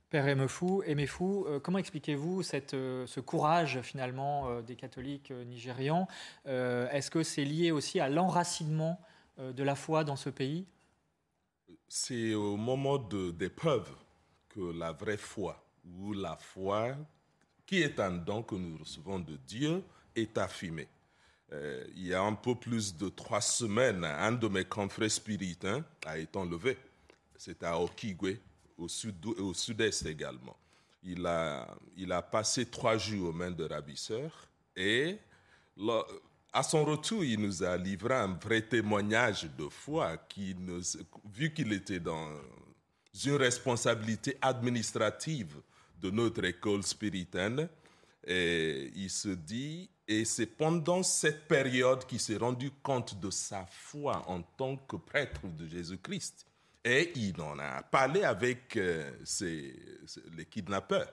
[0.09, 2.41] Père Emefou, Emefou euh, comment expliquez-vous
[2.73, 6.05] euh, ce courage finalement des catholiques nigérians?
[6.43, 8.99] Est-ce que c'est lié aussi à l'enracinement
[9.37, 10.67] de la foi dans ce pays?
[11.87, 13.89] C'est au moment d'épreuve
[14.49, 16.97] que la vraie foi, ou la foi
[17.69, 19.83] qui est un don que nous recevons de Dieu,
[20.15, 20.87] est affirmé.
[21.51, 25.83] Euh, il y a un peu plus de trois semaines, un de mes confrères spirituels
[26.03, 26.79] a été enlevé.
[27.37, 28.39] C'est à Okigwe,
[28.75, 30.57] au sud-est également.
[31.03, 35.19] Il a, il a passé trois jours aux mains de ravisseurs et
[36.51, 40.17] à son retour, il nous a livré un vrai témoignage de foi
[41.31, 42.31] vu qu'il était dans
[43.25, 45.61] une responsabilité administrative
[46.01, 47.69] de notre école spiritaine.
[48.25, 53.65] Et il se dit, et c'est pendant cette période qu'il s'est rendu compte de sa
[53.65, 56.45] foi en tant que prêtre de Jésus-Christ.
[56.83, 59.11] Et il en a parlé avec euh,
[60.35, 61.11] les kidnappeurs.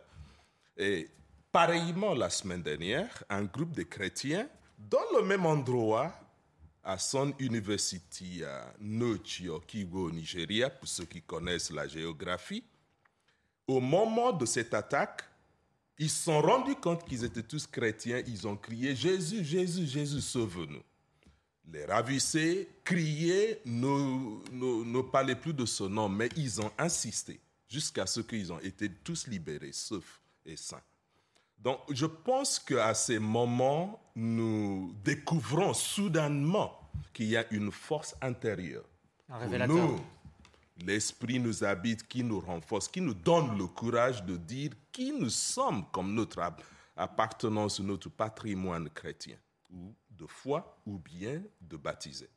[0.76, 1.10] Et
[1.50, 6.12] pareillement, la semaine dernière, un groupe de chrétiens, dans le même endroit,
[6.86, 12.62] à son université à Nochio, Kigo, Nigeria, pour ceux qui connaissent la géographie,
[13.66, 15.24] au moment de cette attaque,
[15.98, 18.22] ils se sont rendus compte qu'ils étaient tous chrétiens.
[18.26, 20.82] Ils ont crié Jésus, Jésus, Jésus, sauve-nous.
[21.72, 27.40] Les ravissés criaient, ne, ne, ne parlaient plus de ce nom, mais ils ont insisté
[27.68, 30.82] jusqu'à ce qu'ils ont été tous libérés, saufs et saints.
[31.58, 36.78] Donc, je pense qu'à ces moments, nous découvrons soudainement
[37.12, 38.84] qu'il y a une force intérieure.
[39.28, 39.98] Un révélateur
[40.84, 45.30] l'Esprit nous habite, qui nous renforce, qui nous donne le courage de dire qui nous
[45.30, 46.42] sommes comme notre
[46.96, 49.36] appartenance, notre patrimoine chrétien,
[49.70, 52.28] ou de foi, ou bien de baptiser.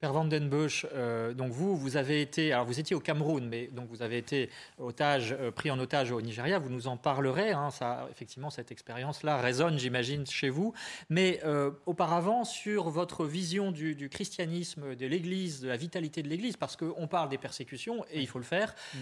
[0.00, 3.46] Père Van den Busch, euh, donc vous, vous avez été, alors vous étiez au Cameroun,
[3.46, 6.58] mais donc vous avez été otage, euh, pris en otage au Nigeria.
[6.58, 7.50] Vous nous en parlerez.
[7.50, 10.72] Hein, ça, effectivement, cette expérience-là résonne, j'imagine, chez vous.
[11.10, 16.56] Mais euh, auparavant, sur votre vision du, christianisme, de l'Église, de la vitalité de l'Église,
[16.56, 18.74] parce qu'on parle des persécutions et il faut le faire.
[18.94, 18.98] Mm.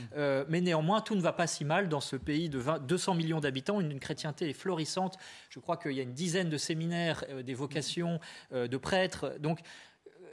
[0.49, 3.81] mais néanmoins, tout ne va pas si mal dans ce pays de 200 millions d'habitants.
[3.81, 5.17] Une, une, chrétienté est florissante.
[5.49, 8.19] Je crois qu'il y a une dizaine de séminaires, des vocations,
[8.51, 9.37] de prêtres.
[9.39, 9.61] Donc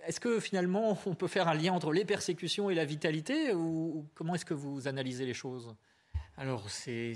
[0.05, 4.07] est-ce que finalement on peut faire un lien entre les persécutions et la vitalité ou
[4.15, 5.75] comment est-ce que vous analysez les choses?
[6.37, 7.15] Alors, c'est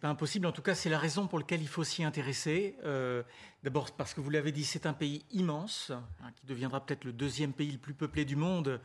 [0.00, 0.46] pas impossible.
[0.46, 2.76] En tout cas, c'est la raison pour laquelle il faut s'y intéresser.
[2.84, 3.24] Euh,
[3.64, 7.12] d'abord, parce que vous l'avez dit, c'est un pays immense, hein, qui deviendra peut-être le
[7.12, 8.80] deuxième pays le plus peuplé du monde,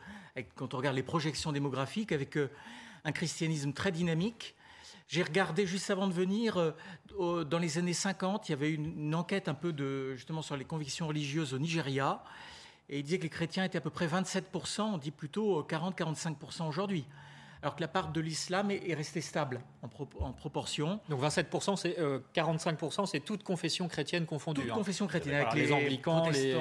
[0.56, 2.50] quand on regarde les projections démographiques, avec euh,
[3.04, 4.56] un christianisme très dynamique.
[5.06, 6.56] J'ai regardé juste avant de venir,
[7.20, 10.42] euh, dans les années 50, il y avait une, une, enquête un peu de, justement
[10.42, 12.24] sur les convictions religieuses au Nigeria.
[12.88, 16.68] Et il disait que les chrétiens étaient à peu près 27%, on dit plutôt 40-45%
[16.68, 17.04] aujourd'hui.
[17.62, 21.00] Alors que la part de l'islam est, restée stable en, proportion.
[21.08, 21.96] Donc 27%, c'est
[22.34, 24.60] 45%, euh, c'est toute confession chrétienne confondue.
[24.60, 24.74] Toute hein.
[24.74, 26.54] confession chrétienne, avec les, anglicans, les,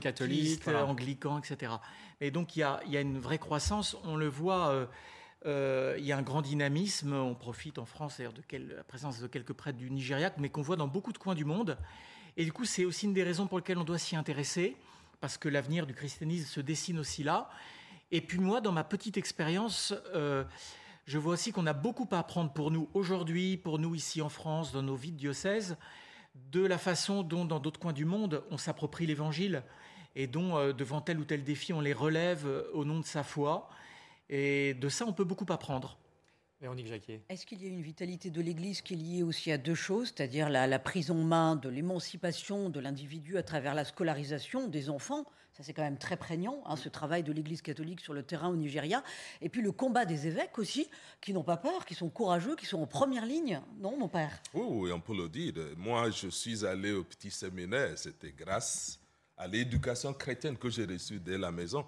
[0.00, 1.72] catholiques, anglicans, etc.
[2.20, 4.68] Et donc il y, a, une vraie croissance, on le voit.
[4.68, 4.86] Euh,
[5.44, 7.14] euh, il y a un grand dynamisme.
[7.14, 10.76] On profite en France de la présence de quelques prêtres du Nigeria, mais qu'on voit
[10.76, 11.78] dans beaucoup de coins du monde.
[12.36, 14.76] Et du coup, c'est aussi une des raisons pour lesquelles on doit s'y intéresser
[15.22, 17.48] parce que l'avenir du christianisme se dessine aussi là.
[18.10, 20.42] Et puis moi, dans ma petite expérience, euh,
[21.06, 24.28] je vois aussi qu'on a beaucoup à apprendre pour nous aujourd'hui, pour nous ici en
[24.28, 25.76] France, dans nos vies de diocèse,
[26.50, 29.62] de la façon dont dans d'autres coins du monde on s'approprie l'Évangile
[30.16, 33.06] et dont euh, devant tel ou tel défi on les relève euh, au nom de
[33.06, 33.70] sa foi.
[34.28, 35.98] Et de ça, on peut beaucoup apprendre.
[37.28, 40.12] Est-ce qu'il y a une vitalité de l'Église qui est liée aussi à deux choses,
[40.14, 45.26] c'est-à-dire la, prise en main de l'émancipation de l'individu à travers la scolarisation des enfants?
[45.54, 48.48] Ça, c'est quand même très prégnant, hein, ce travail de l'Église catholique sur le terrain
[48.48, 49.02] au Nigeria.
[49.40, 50.88] Et puis le combat des évêques aussi,
[51.20, 53.60] qui n'ont pas peur, qui sont courageux, qui sont en première ligne.
[53.78, 54.40] Non, mon père?
[54.54, 55.54] Oui, on peut le dire.
[55.76, 57.98] Moi, je suis allé au petit séminaire.
[57.98, 59.00] C'était grâce
[59.36, 61.84] à l'éducation chrétienne que j'ai reçue dès la maison.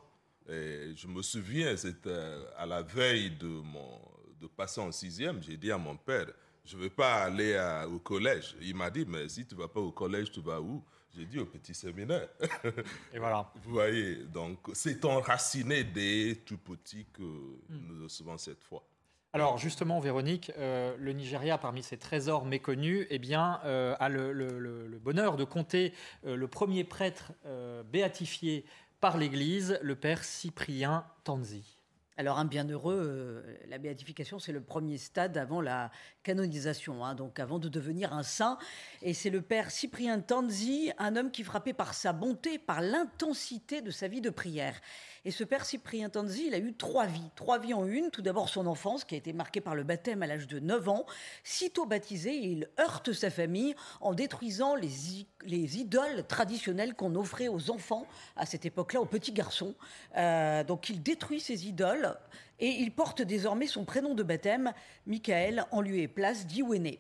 [0.49, 2.11] Et je me souviens, c'était
[2.59, 3.99] à la veille de mon
[4.45, 6.27] de passer en sixième, j'ai dit à mon père,
[6.65, 7.59] je ne veux pas aller
[7.91, 8.57] au collège.
[8.61, 10.83] Il m'a dit, mais si tu ne vas pas au collège, tu vas où?
[11.17, 12.29] J'ai dit au petit séminaire.
[13.13, 13.53] Et voilà.
[13.63, 17.59] Vous voyez, donc c'est enraciné dès tout petit que hmm.
[17.69, 18.83] nous recevons cette foi.
[19.33, 25.01] Alors justement, Véronique, euh, le Nigeria, parmi ses trésors méconnus, eh bien, euh, a le,
[25.03, 25.93] bonheur de compter
[26.25, 27.33] euh, le premier prêtre
[27.91, 28.65] béatifié
[29.01, 31.81] par l'Église, le père Cyprien Tanzi.
[32.17, 35.91] Alors un bienheureux, euh, la béatification, c'est le premier stade avant la
[36.23, 38.57] canonisation, hein, donc avant de devenir un saint.
[39.03, 43.83] Et c'est le père Cyprien Tanzi, un homme qui frappait par sa bonté, par l'intensité
[43.83, 44.81] de sa vie de prière.
[45.27, 47.31] Et ce père Cyprien Tanzi, il a eu trois vies.
[47.35, 48.11] Trois vies en une.
[48.11, 50.89] Tout d'abord son enfance, qui a été marquée par le baptême à l'âge de 9
[50.91, 51.07] ans.
[51.45, 54.91] Sitôt baptisé, il heurte sa famille en détruisant les,
[55.47, 58.07] les idoles traditionnelles qu'on offrait aux enfants
[58.37, 59.75] à cette époque-là, aux petits garçons.
[60.17, 62.15] Euh, donc il détruit ces idoles
[62.61, 64.73] et il porte désormais son prénom de baptême,
[65.07, 66.93] Michael, en lieu et place d'Iwene.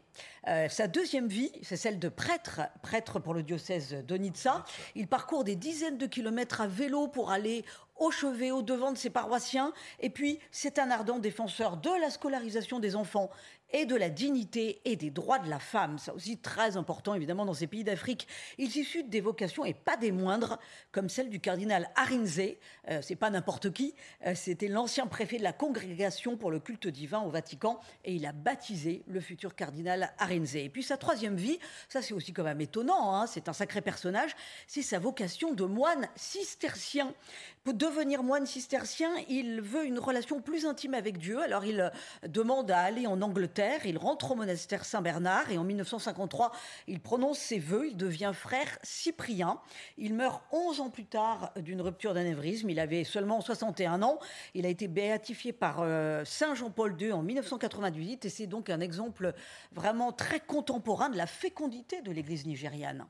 [0.48, 4.64] Euh, sa deuxième vie, c'est celle de prêtre, prêtre pour le diocèse d'Onitsa.
[4.96, 7.64] Il parcourt des dizaines de kilomètres à vélo pour aller
[7.96, 9.72] au chevet, au devant de ses paroissiens.
[10.00, 13.30] Et puis, c'est un ardent défenseur de la scolarisation des enfants
[13.74, 15.98] et de la dignité et des droits de la femme.
[15.98, 18.28] Ça aussi très important évidemment dans ces pays d'Afrique.
[18.56, 20.60] Il suscite des vocations et pas des moindres,
[20.92, 22.40] comme celle du cardinal Arinze.
[22.88, 23.94] Euh, c'est pas n'importe qui.
[24.26, 28.24] Euh, c'était l'ancien préfet de la congrégation pour le culte divin au Vatican et il
[28.26, 30.54] a baptisé le futur cardinal Arinze.
[30.54, 31.58] Et puis sa troisième vie,
[31.88, 33.16] ça c'est aussi quand même étonnant.
[33.16, 34.36] Hein, c'est un sacré personnage.
[34.68, 37.12] C'est sa vocation de moine cistercien.
[37.64, 41.42] Pour devenir moine cistercien, il veut une relation plus intime avec Dieu.
[41.42, 41.90] Alors il
[42.28, 46.52] demande à aller en Angleterre, il rentre au monastère Saint-Bernard et en 1953,
[46.86, 49.60] il prononce ses vœux, il devient frère cyprien.
[49.98, 54.18] Il meurt 11 ans plus tard d'une rupture d'anévrisme, il avait seulement 61 ans.
[54.54, 58.80] Il a été béatifié par euh, Saint Jean-Paul II en 1998 et c'est donc un
[58.80, 59.34] exemple
[59.72, 63.06] vraiment très contemporain de la fécondité de l'Église nigériane.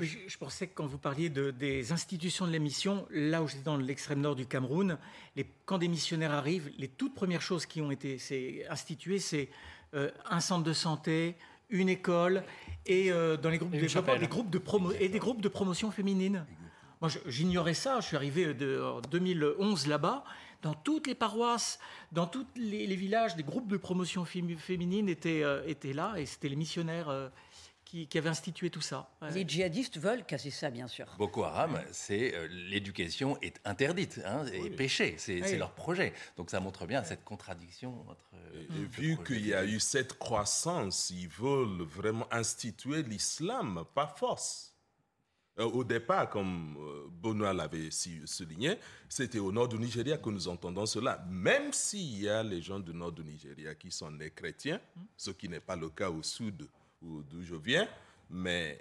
[0.00, 3.48] Je, je, pensais que quand vous parliez de, des institutions de la mission, là où
[3.48, 4.98] j'étais dans l'extrême nord du Cameroun,
[5.36, 8.18] les, quand des missionnaires arrivent, les toutes premières choses qui ont été
[8.68, 9.48] instituées, c'est
[9.96, 11.36] euh, un centre de santé,
[11.70, 12.44] une école
[12.84, 15.90] et euh, dans les groupes, de, des groupes de promo et des groupes de promotion
[15.90, 16.44] féminine.
[17.00, 18.00] Moi, j'ignorais ça.
[18.00, 20.24] Je suis arrivé de, en 2011 là-bas.
[20.62, 21.78] Dans toutes les paroisses,
[22.12, 26.48] dans tous les, villages, des groupes de promotion féminine étaient, euh, étaient là et c'était
[26.48, 27.08] les missionnaires
[27.86, 29.08] qui, avait institué tout ça.
[29.32, 31.06] Les djihadistes veulent casser ça, bien sûr.
[31.18, 36.12] Boko Haram, c'est euh, l'éducation est interdite, hein, et péché, c'est leur projet.
[36.36, 38.26] Donc ça montre bien cette contradiction entre.
[38.54, 44.74] Et, vu qu'il y a eu cette croissance, ils veulent vraiment instituer l'islam par force.
[45.58, 50.48] Euh, au départ, comme euh, Benoît l'avait souligné, c'était au nord du Nigeria que nous
[50.48, 51.24] entendons cela.
[51.30, 54.80] Même s'il y a les gens du nord du Nigeria qui sont des chrétiens,
[55.16, 56.66] ce qui n'est pas le cas au sud
[57.06, 57.88] d'où je viens,
[58.30, 58.80] mais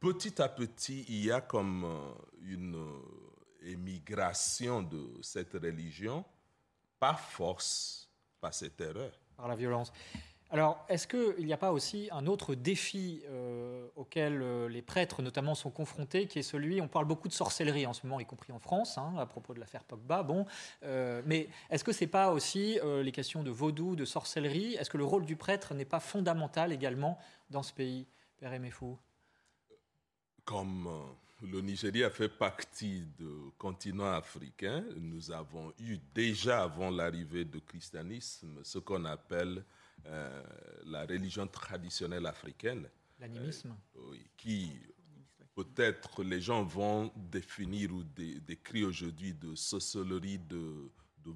[0.00, 6.24] petit à petit, il y a comme euh, une euh, émigration de cette religion
[6.98, 8.08] par force,
[8.40, 9.12] par cette erreur.
[9.36, 9.92] Par la violence.
[10.50, 15.54] Alors, est-ce qu'il n'y a pas aussi un autre défi euh, auquel les prêtres notamment
[15.54, 18.52] sont confrontés, qui est celui, on parle beaucoup de sorcellerie en ce moment, y compris
[18.52, 20.46] en France, hein, à propos de l'affaire Pogba, bon,
[20.82, 24.74] mais est-ce que ce n'est pas aussi les questions de vaudou, de sorcellerie?
[24.74, 27.18] Est-ce que le rôle du prêtre n'est pas fondamental également
[27.50, 28.06] dans ce pays,
[28.38, 28.98] Père Emefou
[30.44, 37.44] Comme euh, le Nigeria fait partie du continent africain, nous avons eu déjà avant l'arrivée
[37.44, 39.64] du christianisme ce qu'on appelle
[40.04, 40.42] euh,
[40.84, 42.88] la religion traditionnelle africaine.
[43.18, 44.72] L'animisme euh, Qui
[45.54, 50.90] peut-être les gens vont définir ou décrire aujourd'hui de sorcellerie, de,
[51.24, 51.32] de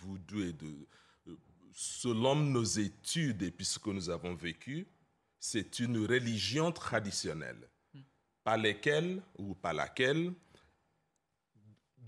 [0.00, 0.86] voodoo et de...
[1.72, 4.88] Selon nos études et puisque nous avons vécu,
[5.38, 7.68] c'est une religion traditionnelle
[8.42, 10.32] par laquelle ou par laquelle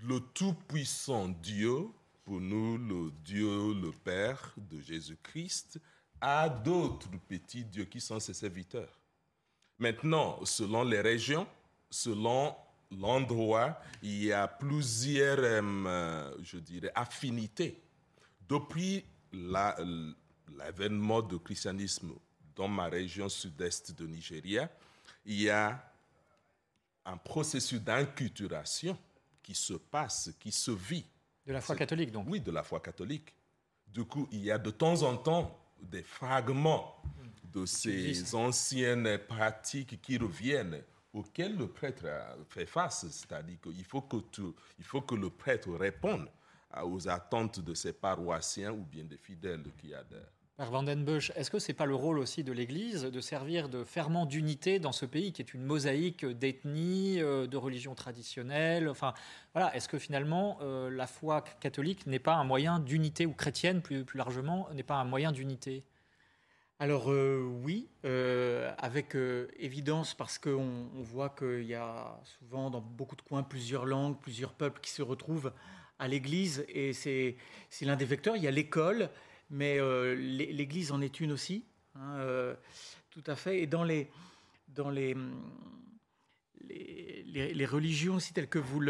[0.02, 1.86] le tout-puissant Dieu,
[2.24, 5.80] pour nous le Dieu le Père de Jésus-Christ,
[6.20, 8.98] a d'autres petits dieux qui sont ses serviteurs.
[9.78, 11.46] Maintenant, selon les régions,
[11.90, 12.54] selon
[12.90, 17.80] l'endroit, il y a plusieurs, euh, je dirais, affinités.
[18.48, 22.12] Depuis l'avènement du christianisme
[22.54, 24.68] dans ma région sud-est de Nigeria,
[25.24, 25.82] il y a
[27.04, 28.98] un processus d'inculturation
[29.42, 31.06] qui se passe, qui se vit.
[31.50, 33.34] De la foi catholique, donc Oui, de la foi catholique.
[33.88, 37.02] Du coup, il y a de temps en temps des fragments
[37.52, 40.80] de ces anciennes pratiques qui reviennent,
[41.12, 42.06] auxquelles le prêtre
[42.48, 43.04] fait face.
[43.10, 44.18] C'est-à-dire qu'il faut que,
[44.78, 46.28] il faut que le prêtre réponde
[46.84, 50.30] aux attentes de ses paroissiens ou bien des fidèles qui adhèrent.
[50.60, 53.82] Père Vandenbusch, est-ce que ce n'est pas le rôle aussi de l'Église de servir de
[53.82, 59.14] ferment d'unité dans ce pays qui est une mosaïque d'ethnies, euh, de religions traditionnelles Enfin,
[59.54, 63.80] voilà, est-ce que finalement euh, la foi catholique n'est pas un moyen d'unité, ou chrétienne
[63.80, 65.82] plus, largement, n'est pas un moyen d'unité?
[66.78, 67.88] Alors euh, oui,
[68.76, 69.16] avec
[69.58, 74.18] évidence parce qu'on on voit qu'il y a souvent dans beaucoup de coins plusieurs langues,
[74.20, 75.54] plusieurs peuples qui se retrouvent
[75.98, 77.36] à l'Église et c'est
[77.80, 78.36] l'un des vecteurs.
[78.36, 79.08] Il y a l'école,
[79.50, 81.64] mais euh, l'Église en est une aussi,
[81.96, 82.54] hein, euh,
[83.10, 83.60] tout à fait.
[83.60, 84.08] Et dans les,
[84.68, 85.16] dans les,
[86.68, 88.80] les, religions aussi telles que vous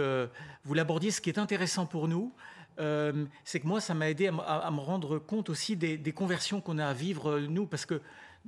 [0.75, 2.35] l'abordiez, ce qui est intéressant pour nous,
[2.79, 6.61] euh, c'est que moi, ça m'a aidé à, me rendre compte aussi des, des conversions
[6.61, 8.01] qu'on a à vivre, nous, parce que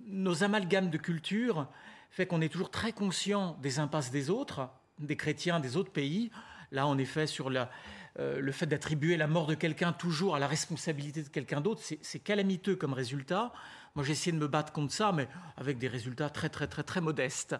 [0.06, 1.68] nos amalgames de culture
[2.10, 6.30] fait qu'on est toujours très conscient des impasses des autres, des chrétiens des autres pays.
[6.70, 7.70] Là, en effet, sur la,
[8.18, 11.80] euh, le fait d'attribuer la mort de quelqu'un toujours à la responsabilité de quelqu'un d'autre,
[12.02, 13.52] c'est calamiteux comme résultat.
[13.94, 16.82] Moi, j'ai essayé de me battre contre ça, mais avec des résultats très, très, très,
[16.82, 17.56] très modestes.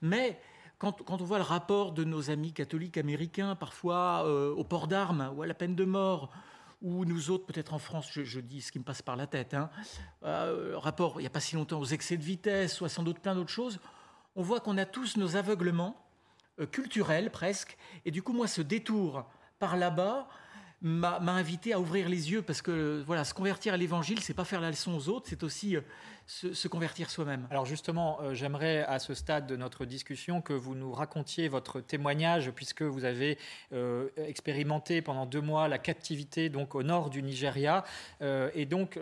[0.00, 0.40] Mais
[0.78, 5.32] quand, on voit le rapport de nos amis catholiques américains, parfois euh, au port d'armes
[5.36, 6.32] ou à la peine de mort,
[6.80, 9.54] ou nous autres, peut-être en France, je, dis ce qui me passe par la tête,
[9.54, 9.70] hein,
[10.24, 13.04] euh, rapport, il n'y a pas si longtemps, aux excès de vitesse, ou à sans
[13.04, 13.78] doute plein d'autres choses,
[14.34, 15.96] on voit qu'on a tous nos aveuglements
[16.72, 19.24] culturels presque, et du coup, moi, ce détour
[19.62, 20.26] par là-bas
[20.80, 24.44] m'a invité à ouvrir les yeux parce que voilà, se convertir à l'évangile, c'est pas
[24.44, 25.76] faire la leçon aux autres, c'est aussi
[26.44, 27.46] euh, se, convertir soi-même.
[27.50, 31.80] Alors justement, euh, j'aimerais à ce stade de notre discussion que vous nous racontiez votre
[31.80, 33.38] témoignage, puisque vous avez
[33.72, 37.84] euh, expérimenté pendant deux mois la captivité donc au nord du Nigeria.
[38.20, 38.98] et donc,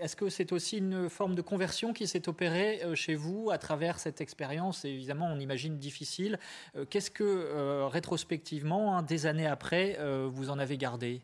[0.00, 3.98] est-ce que c'est aussi une forme de conversion qui s'est opérée chez vous à travers
[3.98, 4.84] cette expérience?
[4.84, 6.38] Évidemment, on imagine difficile.
[6.90, 9.98] Qu'est-ce que, rétrospectivement, hein, des années après,
[10.28, 11.22] vous en avez gardé?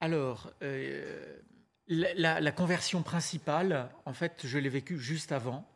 [0.00, 0.50] Alors,
[1.88, 5.68] la, conversion principale, en fait, je l'ai vécue juste avant.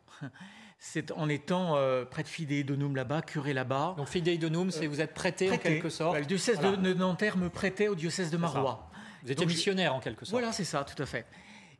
[0.81, 3.95] C'est en étant euh, près de Fidei Donum là-bas, curé là-bas.
[3.97, 6.17] Donc Fidei Donum, c'est vous êtes prêté, en quelque sorte.
[6.17, 8.89] le diocèse de, Nanterre me prêtait au diocèse de Marois.
[9.23, 10.31] Vous étiez missionnaire en quelque sorte.
[10.31, 11.25] Voilà, c'est ça, tout à fait.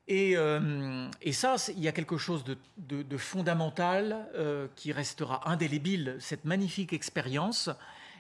[0.10, 6.44] Et, euh, ça, il y a quelque chose de, fondamental euh, qui restera indélébile, cette
[6.44, 7.70] magnifique expérience,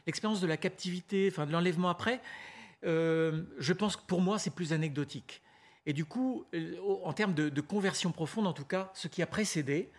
[0.07, 2.21] l'expérience de la captivité, enfin de l'enlèvement après.
[2.83, 5.41] je pense que pour moi, c'est plus anecdotique.
[5.85, 9.27] Et du coup, euh, en termes de, conversion profonde, en tout cas, ce qui a
[9.27, 9.89] précédé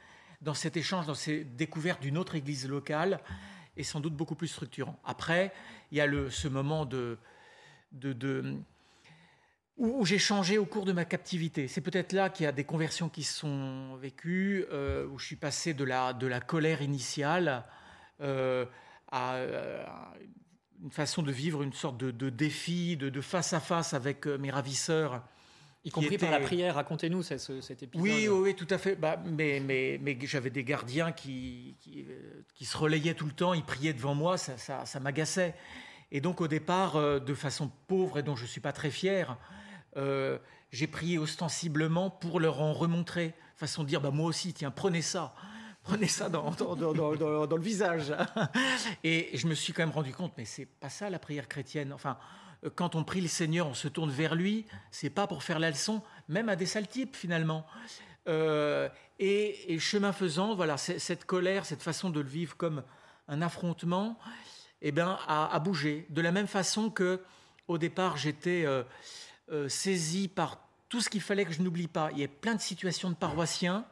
[0.41, 3.21] dans cet échange, dans ces découvertes d'une autre église locale,
[3.77, 4.99] est sans doute beaucoup plus structurant.
[5.05, 5.53] Après,
[5.91, 6.89] il y a ce moment
[9.79, 11.69] où, j'ai changé au cours de ma captivité.
[11.69, 15.37] C'est peut-être là qu'il y a des conversions qui sont vécues, euh, où je suis
[15.37, 17.65] passé de la, colère initiale
[18.21, 18.67] euh,
[19.11, 19.39] à,
[20.83, 25.23] une façon de vivre une sorte de, défi, de, face à face avec mes ravisseurs
[25.85, 28.03] y compris par la prière, racontez-nous cet épisode.
[28.03, 28.97] Oui, oui, tout à fait.
[28.97, 33.55] Bah, mais mais, mais j'avais des gardiens qui, euh, qui, se relayaient tout le temps,
[33.55, 35.55] ils priaient devant moi, ça, ça, ça m'agaçait.
[36.13, 38.91] Et donc au départ, euh, de façon pauvre et dont je ne suis pas très
[38.91, 39.37] fier,
[39.97, 40.39] euh,
[40.71, 45.03] j'ai prié ostensiblement pour leur en remontrer, façon de dire, bah, moi aussi, tiens, prenez
[45.03, 45.35] ça.
[45.83, 48.13] Prenez ça dans, dans, dans, dans le visage.
[49.03, 51.95] Et je me suis quand même rendu compte, mais c'est pas ça la prière chrétienne.
[51.95, 52.19] Enfin,
[52.75, 55.71] quand on prie le Seigneur, on se tourne vers lui, c'est pas pour faire la
[55.71, 57.67] leçon, même à des sales types finalement.
[58.29, 58.89] Euh,
[59.19, 62.83] et, chemin faisant, voilà, cette colère, cette façon de le vivre comme
[63.29, 64.19] un affrontement,
[64.83, 66.07] eh ben, a, bougé.
[66.11, 67.23] De la même façon que,
[67.69, 68.83] au départ, j'étais euh,
[69.53, 70.59] euh, saisi par
[70.89, 72.11] tout ce qu'il fallait que je n'oublie pas.
[72.13, 73.85] Il y a plein de situations de paroissiens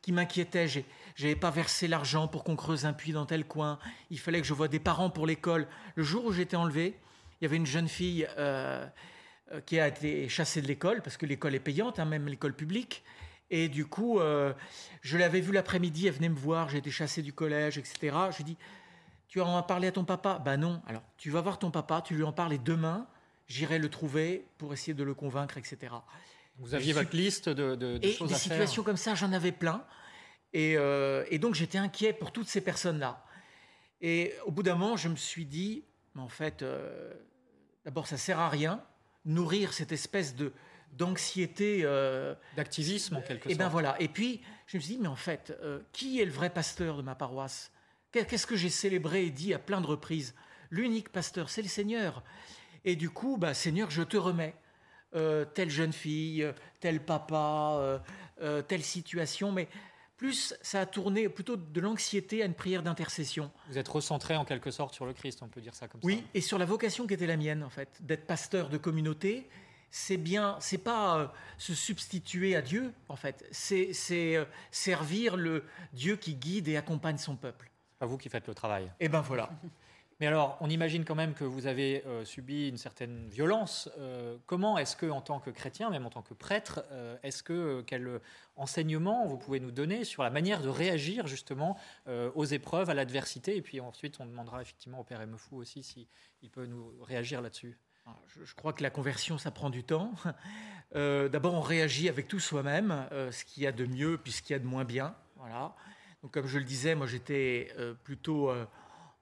[0.00, 0.66] qui m'inquiétaient.
[0.66, 0.82] Je
[1.20, 3.78] n'avais pas versé l'argent pour qu'on creuse un puits dans tel coin.
[4.10, 5.68] Il fallait que je voie des parents pour l'école.
[5.94, 6.98] Le jour où j'étais enlevé,
[7.40, 8.86] il y avait une jeune fille euh,
[9.52, 12.54] euh, qui a été chassée de l'école, parce que l'école est payante, hein, même l'école
[12.54, 13.02] publique.
[13.50, 14.52] Et du coup, euh,
[15.00, 18.16] je l'avais vue l'après-midi, elle venait me voir, j'ai été chassée du collège, etc.
[18.30, 18.56] Je lui dis,
[19.26, 20.40] tu en parler à ton papa?
[20.44, 20.82] Ben non.
[20.86, 23.06] Alors, tu vas voir ton papa, tu lui en parles et demain,
[23.48, 25.94] j'irai le trouver pour essayer de le convaincre, etc.
[26.58, 29.52] Vous aviez votre liste de, de, de et choses des situations comme ça, j'en avais
[29.52, 29.84] plein.
[30.52, 33.24] Et, et donc, j'étais inquiet pour toutes ces personnes-là.
[34.00, 35.84] Et au bout d'un moment, je me suis dit,
[36.14, 36.64] mais en fait,
[37.84, 38.82] D'abord, ça sert à rien
[39.24, 40.52] nourrir cette espèce de
[40.92, 43.58] d'anxiété, euh, d'activisme en quelque et sorte.
[43.58, 44.00] Ben voilà.
[44.00, 46.96] Et puis, je me suis dit, mais en fait, euh, qui est le vrai pasteur
[46.96, 47.70] de ma paroisse?
[48.10, 50.34] Qu'est-ce que j'ai célébré et dit à plein de reprises?
[50.70, 52.24] L'unique pasteur, c'est le Seigneur.
[52.84, 54.56] Et du coup, bah, Seigneur, je te remets
[55.14, 56.44] euh, telle jeune fille,
[56.80, 58.02] tel papa,
[58.66, 59.68] telle situation, mais
[60.20, 63.50] plus ça a tourné plutôt de l'anxiété à une prière d'intercession.
[63.70, 66.06] Vous êtes recentré en quelque sorte sur le Christ, on peut dire ça comme ça.
[66.06, 69.48] Oui, et sur la vocation qui était la mienne en fait, d'être pasteur de communauté
[69.90, 75.64] c'est bien, c'est pas euh, se substituer à Dieu, en fait, c'est euh, servir le
[75.94, 77.70] Dieu qui guide et accompagne son peuple.
[77.92, 78.92] C'est pas vous qui faites le travail.
[79.00, 79.50] Eh ben voilà.
[80.20, 83.88] Mais alors, on imagine quand même que vous avez euh, subi une certaine violence.
[84.46, 86.84] comment est-ce que, en tant que chrétien, même en tant que prêtre,
[87.22, 88.20] est-ce que quel
[88.56, 93.56] enseignement vous pouvez nous donner sur la manière de réagir justement aux épreuves, à l'adversité?
[93.56, 97.78] Et puis ensuite, on demandera effectivement au Père Emefou aussi s'il peut nous réagir là-dessus.
[98.06, 100.12] Ah, je, crois que la conversion, ça prend du temps.
[100.96, 104.32] Euh, d'abord, on réagit avec tout soi-même, euh, ce qu'il y a de mieux puis
[104.32, 105.14] ce qu'il y a de moins bien.
[105.36, 105.76] Voilà.
[106.20, 108.52] Donc, comme je le disais, moi, j'étais euh, plutôt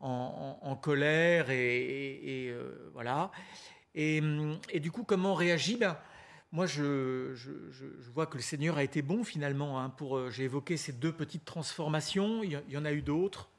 [0.01, 2.55] en, colère et,
[2.93, 3.31] voilà.
[3.95, 4.21] Et,
[4.81, 5.77] du coup, comment on réagit?
[5.77, 5.97] Ben,
[6.53, 7.35] moi, je,
[8.13, 9.81] vois que le Seigneur a été bon finalement.
[9.81, 12.43] Hein, pour, j'ai évoqué ces deux petites transformations.
[12.43, 13.51] Il y, en a eu d'autres.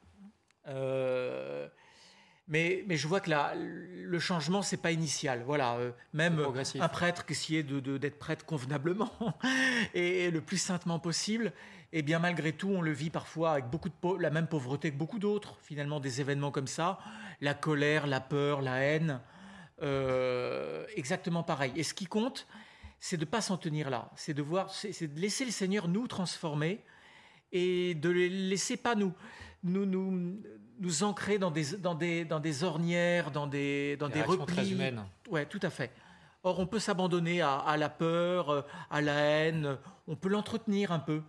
[2.50, 5.44] Mais, je vois que le changement, c'est pas initial.
[5.46, 6.44] Voilà, euh, même
[6.80, 9.12] un prêtre qui essayait d'être prêtre convenablement
[9.94, 11.52] et, le plus saintement possible,
[11.92, 14.90] et eh bien malgré tout, on le vit parfois avec beaucoup de la même pauvreté
[14.90, 15.58] que beaucoup d'autres.
[15.62, 16.98] Finalement, des événements comme ça,
[17.40, 19.20] la colère, la peur, la haine,
[19.82, 21.72] euh, exactement pareil.
[21.76, 22.48] Et ce qui compte,
[22.98, 26.08] c'est de pas s'en tenir là, c'est de voir, c'est de laisser le Seigneur nous
[26.08, 26.84] transformer
[27.52, 29.14] et de les laisser pas nous
[29.62, 30.40] nous, nous,
[30.80, 34.54] nous ancrer dans des, dans, des, dans des ornières, dans des, dans des, replis.
[34.54, 35.04] Très humaines.
[35.30, 35.92] Ouais, tout à fait.
[36.42, 39.76] Or, on peut s'abandonner à, à, la peur, euh, à la haine,
[40.08, 41.22] on peut l'entretenir un peu.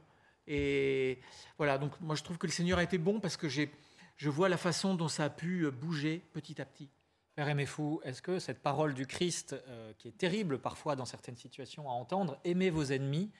[0.47, 1.19] Et
[1.57, 3.71] voilà, donc moi je trouve que le Seigneur a été bon parce que j'ai,
[4.17, 6.89] je vois la façon dont ça a pu bouger petit à petit.
[7.35, 11.37] Père Aimé-Fou, est-ce que cette parole du Christ, euh, qui est terrible parfois dans certaines
[11.37, 13.31] situations à entendre, aimez vos ennemis,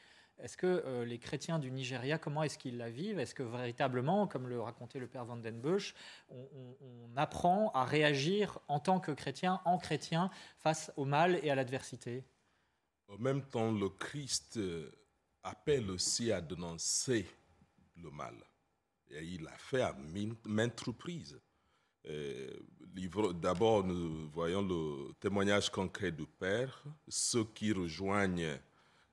[0.42, 3.20] est-ce que euh, les chrétiens du Nigeria, comment est-ce qu'ils la vivent?
[3.20, 5.94] Est-ce que véritablement, comme le racontait le père Van den Busch,
[6.30, 11.56] on, apprend à réagir en tant que chrétien, en chrétien, face au mal et à
[11.56, 12.24] l'adversité?
[13.08, 14.90] En même temps, le Christ euh,
[15.44, 17.28] appelle aussi à dénoncer
[17.98, 18.36] le mal.
[19.10, 19.96] Et il l'a fait à
[20.46, 21.40] maintes reprises.
[23.36, 28.58] D'abord, nous voyons le témoignage concret du Père, ceux qui rejoignent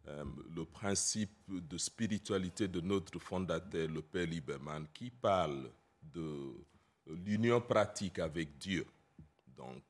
[0.09, 5.70] euh, le principe de spiritualité de notre fondateur, le Père Lieberman, qui parle
[6.02, 6.54] de
[7.06, 8.86] l'union pratique avec Dieu,
[9.56, 9.82] donc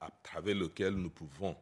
[0.00, 1.56] à travers lequel nous pouvons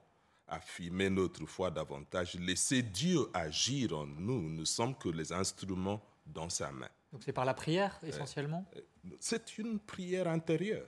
[0.49, 4.49] affirmer notre foi davantage, laisser Dieu agir en nous.
[4.49, 6.89] Nous sommes que les instruments dans sa main.
[7.13, 8.65] Donc c'est par la prière essentiellement?
[8.77, 8.81] euh,
[9.21, 10.87] C'est une prière intérieure.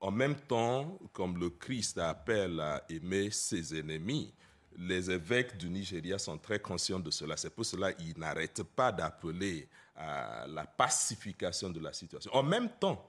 [0.00, 4.32] En même temps, comme le Christ appelle à aimer ses ennemis,
[4.78, 7.36] les évêques du Nigeria sont très conscients de cela.
[7.36, 12.30] C'est pour cela qu'ils n'arrêtent pas d'appeler à la pacification de la situation.
[12.34, 13.08] En même temps,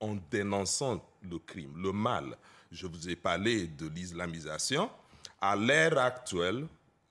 [0.00, 2.36] en dénonçant le crime, le mal,
[2.70, 4.90] je vous ai parlé de l'islamisation.
[5.40, 6.66] À l'ère actuelle,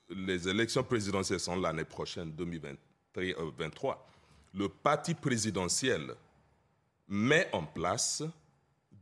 [0.10, 4.08] les élections présidentielles sont l'année prochaine, 2023.
[4.54, 6.14] Le parti présidentiel
[7.08, 8.24] met en place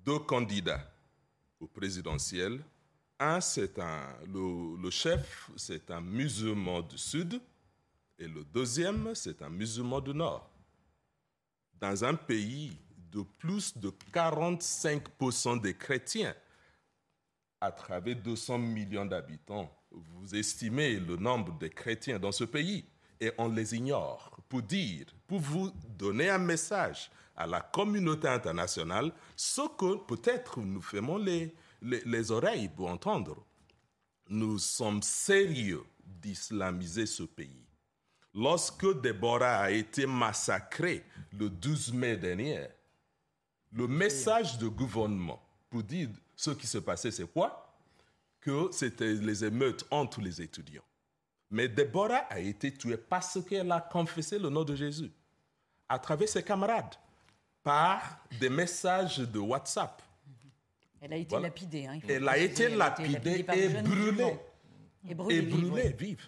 [0.06, 0.82] deux candidats
[1.60, 2.62] au présidentiel
[3.20, 7.42] un, c'est un, le, chef, c'est un musulman du sud,
[8.18, 10.50] et le deuxième, c'est un musulman du nord.
[11.80, 12.78] Dans un pays
[13.12, 16.36] de plus de 45% des chrétiens,
[17.62, 22.86] à travers 200 millions d'habitants, vous estimez le nombre de chrétiens dans ce pays
[23.20, 29.12] et on les ignore pour dire, pour vous donner un message à la communauté internationale,
[29.36, 31.54] ce que peut-être nous faisons les,
[31.86, 33.46] les, oreilles pour entendre.
[34.28, 37.66] Nous sommes sérieux d'islamiser ce pays.
[38.34, 41.06] Lorsque Déborah a été massacrée
[41.38, 42.68] le 12 mai dernier,
[43.72, 47.78] le message du gouvernement pour dire ce qui se passait, c'est quoi?
[48.42, 50.84] Que c'était les émeutes entre les étudiants.
[51.50, 55.12] Mais Déborah a été tuée parce qu'elle a confessé le nom de Jésus
[55.88, 56.96] à travers ses camarades
[57.64, 60.02] par des messages de WhatsApp.
[61.02, 61.86] Elle a été lapidée.
[61.86, 64.38] Hein, elle, a été lapidée et brûlée.
[65.08, 66.28] Et brûlée, vive.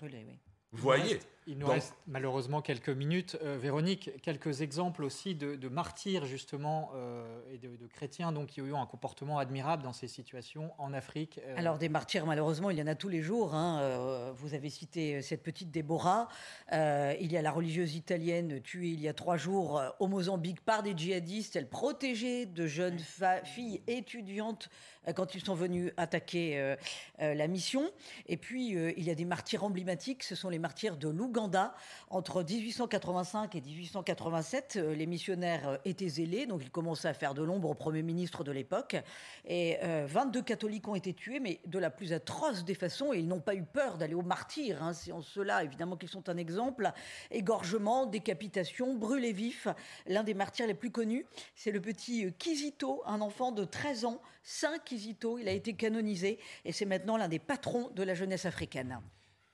[0.72, 3.38] Vous voyez il nous reste malheureusement quelques minutes.
[3.42, 8.66] Euh, Véronique, quelques exemples aussi de, martyrs justement euh, et de, chrétiens donc, qui ont
[8.66, 11.40] eu un comportement admirable dans ces situations en Afrique.
[11.46, 11.56] Euh.
[11.58, 13.56] Alors des martyrs, malheureusement, il y en a tous les jours.
[13.56, 14.34] Hein.
[14.36, 16.28] vous avez cité cette petite Déborah.
[16.72, 20.84] il y a la religieuse italienne tuée il y a trois jours au Mozambique par
[20.84, 21.56] des djihadistes.
[21.56, 23.00] Elle protégeait de jeunes
[23.44, 24.70] filles étudiantes
[25.16, 26.76] quand ils sont venus attaquer
[27.20, 27.90] la mission.
[28.28, 30.24] Et puis il y a des martyrs emblématiques.
[30.24, 31.76] Ce sont les martyrs de Louga Ouganda.
[32.10, 37.70] Entre 1885 et 1887, les missionnaires étaient zélés, donc ils commençaient à faire de l'ombre
[37.70, 38.96] au Premier ministre de l'époque.
[39.46, 43.28] Et 22 catholiques ont été tués, mais de la plus atroce des façons, et ils
[43.28, 44.82] n'ont pas eu peur d'aller au martyr.
[44.82, 44.94] Hein.
[44.94, 46.92] C'est en cela, évidemment, qu'ils sont un exemple.
[47.30, 49.68] Égorgement, décapitation, brûlés vifs.
[50.08, 51.26] L'un des martyrs les plus connus,
[51.56, 55.38] c'est le petit Kizito, un enfant de 13 ans, Saint Kizito.
[55.38, 59.02] Il a été canonisé et c'est maintenant l'un des patrons de la jeunesse africaine.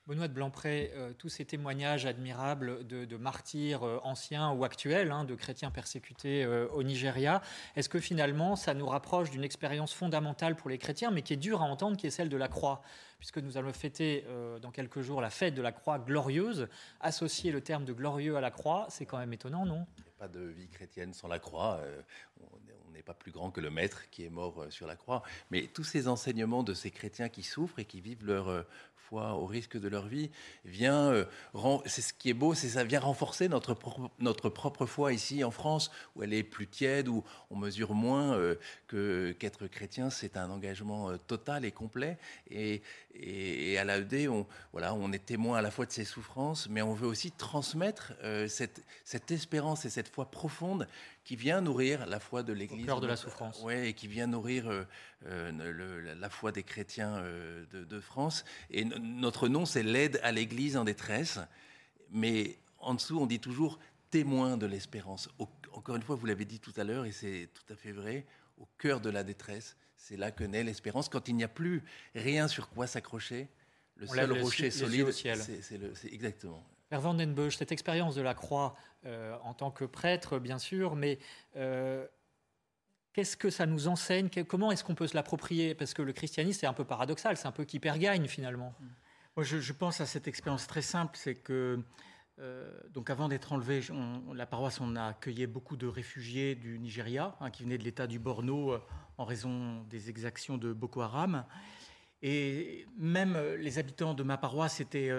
[0.06, 5.24] Benoît de Blancpré, euh, tous ces témoignages admirables de, martyrs euh, anciens ou actuels, hein,
[5.24, 7.40] de chrétiens persécutés euh, au Nigeria,
[7.74, 11.38] est-ce que finalement ça nous rapproche d'une expérience fondamentale pour les chrétiens, mais qui est
[11.38, 12.82] dure à entendre, qui est celle de la croix?
[13.18, 14.26] Puisque nous allons fêter
[14.60, 16.68] dans quelques jours la fête de la croix glorieuse,
[17.00, 19.86] associer le terme de glorieux à la croix, c'est quand même étonnant, non?
[19.96, 21.80] Il n'y a pas de vie chrétienne sans la croix.
[22.42, 22.73] on
[23.04, 25.22] pas plus grand que le maître qui est mort sur la croix.
[25.50, 28.64] Mais tous ces enseignements de ces chrétiens qui souffrent et qui vivent leur,
[29.22, 30.30] au risque de leur vie,
[30.64, 31.24] vient, euh,
[31.86, 33.76] c'est ce qui est beau, c'est ça vient renforcer notre,
[34.18, 38.36] notre propre foi ici en France, où elle est plus tiède, où on mesure moins
[38.36, 42.18] euh, que qu'être chrétien, c'est un engagement euh, total et complet.
[42.50, 42.82] Et,
[43.14, 46.82] et, à l'AED, on, voilà, on est témoin à la fois de ces souffrances, mais
[46.82, 48.12] on veut aussi transmettre
[48.48, 50.88] cette, cette espérance et cette foi profonde
[51.24, 52.88] qui vient nourrir la foi de l'Église.
[52.88, 53.60] Au de la souffrance.
[53.64, 54.84] Oui, et qui vient nourrir euh,
[55.26, 58.44] euh, la foi des chrétiens euh, de, France.
[58.70, 61.40] Et notre nom, c'est l'aide à l'Église en détresse.
[62.10, 63.78] Mais en dessous, on dit toujours
[64.10, 65.30] témoin de l'espérance.
[65.72, 68.26] Encore une fois, vous l'avez dit tout à l'heure, et c'est tout à fait vrai,
[68.58, 71.08] au cœur de la détresse, c'est là que naît l'espérance.
[71.08, 71.82] Quand il n'y a plus
[72.14, 73.48] rien sur quoi s'accrocher,
[73.96, 76.62] le seul rocher solide, c'est exactement.
[76.90, 78.76] Père Vandenbusch, cette expérience de la croix
[79.06, 81.18] euh, en tant que prêtre, bien sûr, mais
[81.56, 82.06] euh,
[83.12, 84.30] qu'est-ce que ça nous enseigne?
[84.48, 85.74] Comment est-ce qu'on peut se l'approprier?
[85.74, 88.74] Parce que le christianisme, c'est un peu paradoxal, c'est un peu qui perd gagne finalement.
[89.36, 91.80] Moi, je, pense à cette expérience très simple, c'est que
[92.38, 93.82] euh, donc avant d'être enlevé,
[94.32, 98.06] la paroisse, on a accueilli beaucoup de réfugiés du Nigeria, hein, qui venaient de l'État
[98.06, 98.78] du Borno
[99.18, 101.44] en raison des exactions de Boko Haram.
[102.22, 105.10] Et même les habitants de ma paroisse étaient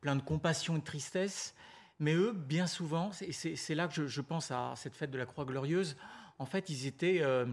[0.00, 1.54] plein de compassion et de tristesse.
[2.00, 5.26] Mais eux, bien souvent, et c'est là que je, pense à cette fête de la
[5.26, 5.96] Croix Glorieuse,
[6.38, 7.46] en fait, ils étaient, euh,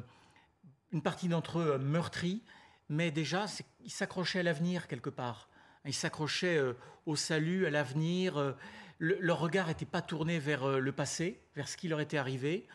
[0.92, 2.44] une partie d'entre eux, euh, meurtris,
[2.88, 3.46] mais déjà,
[3.84, 5.50] ils s'accrochaient à l'avenir quelque part.
[5.86, 6.74] Ils s'accrochaient euh,
[7.08, 8.56] au salut, à l'avenir.
[9.00, 12.68] leur regard n'était pas tourné vers le passé, vers ce qui leur était arrivé,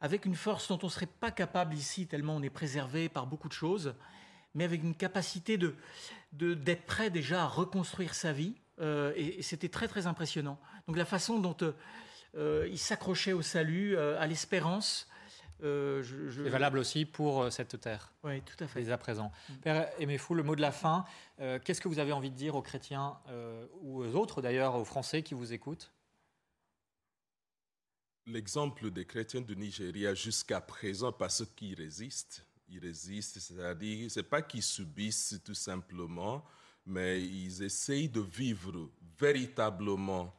[0.00, 3.26] avec une force dont on ne serait pas capable ici, tellement on est préservé par
[3.26, 3.94] beaucoup de choses,
[4.54, 5.74] mais avec une capacité de,
[6.32, 10.58] d'être prêt déjà à reconstruire sa vie, euh, et, c'était très très impressionnant.
[10.86, 11.72] Donc la façon dont euh,
[12.36, 15.08] euh, il s'accrochait au salut, à l'espérance.
[15.60, 18.12] C'est valable aussi pour cette terre.
[18.22, 18.82] Oui, tout à fait.
[18.82, 19.32] Dès à présent.
[19.48, 19.54] Mm.
[19.62, 21.04] Père Aimé-Fou, le mot de la fin.
[21.38, 23.16] Qu'est-ce que vous avez envie de dire aux chrétiens
[23.80, 25.90] ou aux autres d'ailleurs, aux Français qui vous écoutent?
[28.26, 34.40] L'exemple des chrétiens du Nigeria jusqu'à présent, parce qu'ils résistent, ils résistent, c'est-à-dire, c'est pas
[34.42, 36.42] qu'ils subissent tout simplement,
[36.86, 40.34] mais ils essayent de vivre véritablement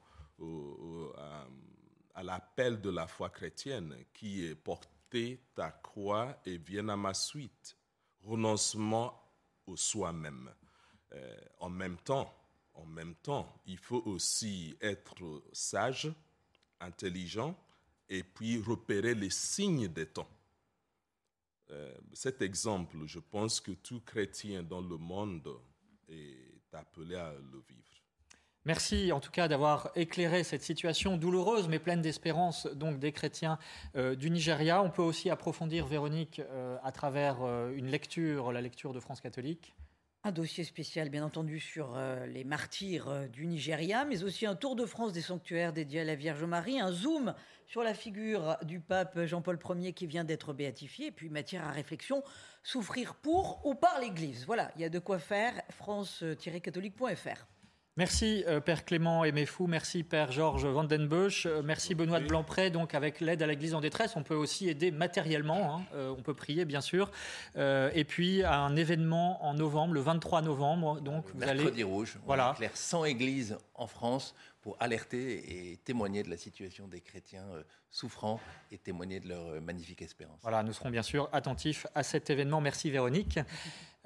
[2.13, 7.13] à, l'appel de la foi chrétienne qui est portée ta croix et viens à ma
[7.13, 7.77] suite.
[8.23, 9.21] Renoncement
[9.65, 10.51] au soi-même.
[11.13, 12.33] Euh, en même temps,
[12.73, 16.11] en même temps, il faut aussi être sage,
[16.79, 17.57] intelligent
[18.09, 20.29] et puis repérer les signes des temps.
[21.71, 25.49] Euh, cet exemple, je pense que tout chrétien dans le monde
[26.09, 27.85] est appelé à le vivre.
[28.65, 33.59] Merci en tout cas d'avoir éclairé cette situation douloureuse mais pleine d'espérance donc des chrétiens
[33.95, 34.81] euh, du Nigeria.
[34.81, 39.21] On peut aussi approfondir Véronique euh, à travers euh, une lecture, la lecture de France
[39.21, 39.75] catholique.
[40.27, 44.87] Un dossier spécial, bien entendu, sur les martyrs du Nigeria, mais aussi un tour de
[44.87, 47.35] France des sanctuaires dédiés à la Vierge Marie, un zoom
[47.67, 51.71] sur la figure du pape Jean-Paul Ier qui vient d'être béatifié, et puis matière à
[51.71, 52.23] réflexion
[52.63, 54.47] souffrir pour ou par l'Église.
[54.47, 57.45] Voilà, il y a de quoi faire, france-catholique.fr.
[57.97, 62.69] Merci euh, Père Clément Aimé-Fou, merci Père Georges Vandenbusch, euh, merci Benoît de Blancpré.
[62.69, 65.81] Donc avec l'aide à l'Église en détresse, on peut aussi aider matériellement, hein.
[65.93, 67.09] euh, on peut prier bien sûr.
[67.55, 72.25] et puis à un événement en novembre, le 23 novembre, donc vous Mercredi rouge, on
[72.25, 72.51] voilà.
[72.55, 74.35] éclaire 100 églises en France
[74.65, 77.61] pour alerter et témoigner de la situation des chrétiens euh,
[77.91, 78.39] souffrants
[78.71, 80.39] et témoigner de leur euh, magnifique espérance.
[80.41, 82.61] Voilà, nous serons bien sûr attentifs à cet événement.
[82.61, 83.37] Merci Véronique.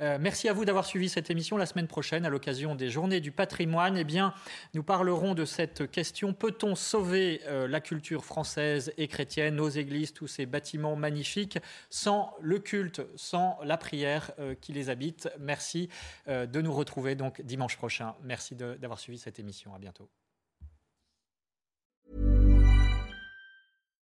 [0.01, 1.55] Euh, merci à vous d'avoir suivi cette émission.
[1.55, 4.34] La semaine prochaine, à l'occasion des Journées du patrimoine, eh bien,
[4.74, 10.28] nous parlerons de cette question peut-on sauver la culture française et chrétienne, nos églises, tous
[10.28, 11.57] ces bâtiments magnifiques,
[11.89, 15.30] sans le culte, sans la prière qui les habite?
[15.39, 15.89] Merci
[16.28, 18.16] de nous retrouver donc dimanche prochain.
[18.24, 19.74] Merci d'avoir suivi cette émission.
[19.74, 20.10] À bientôt.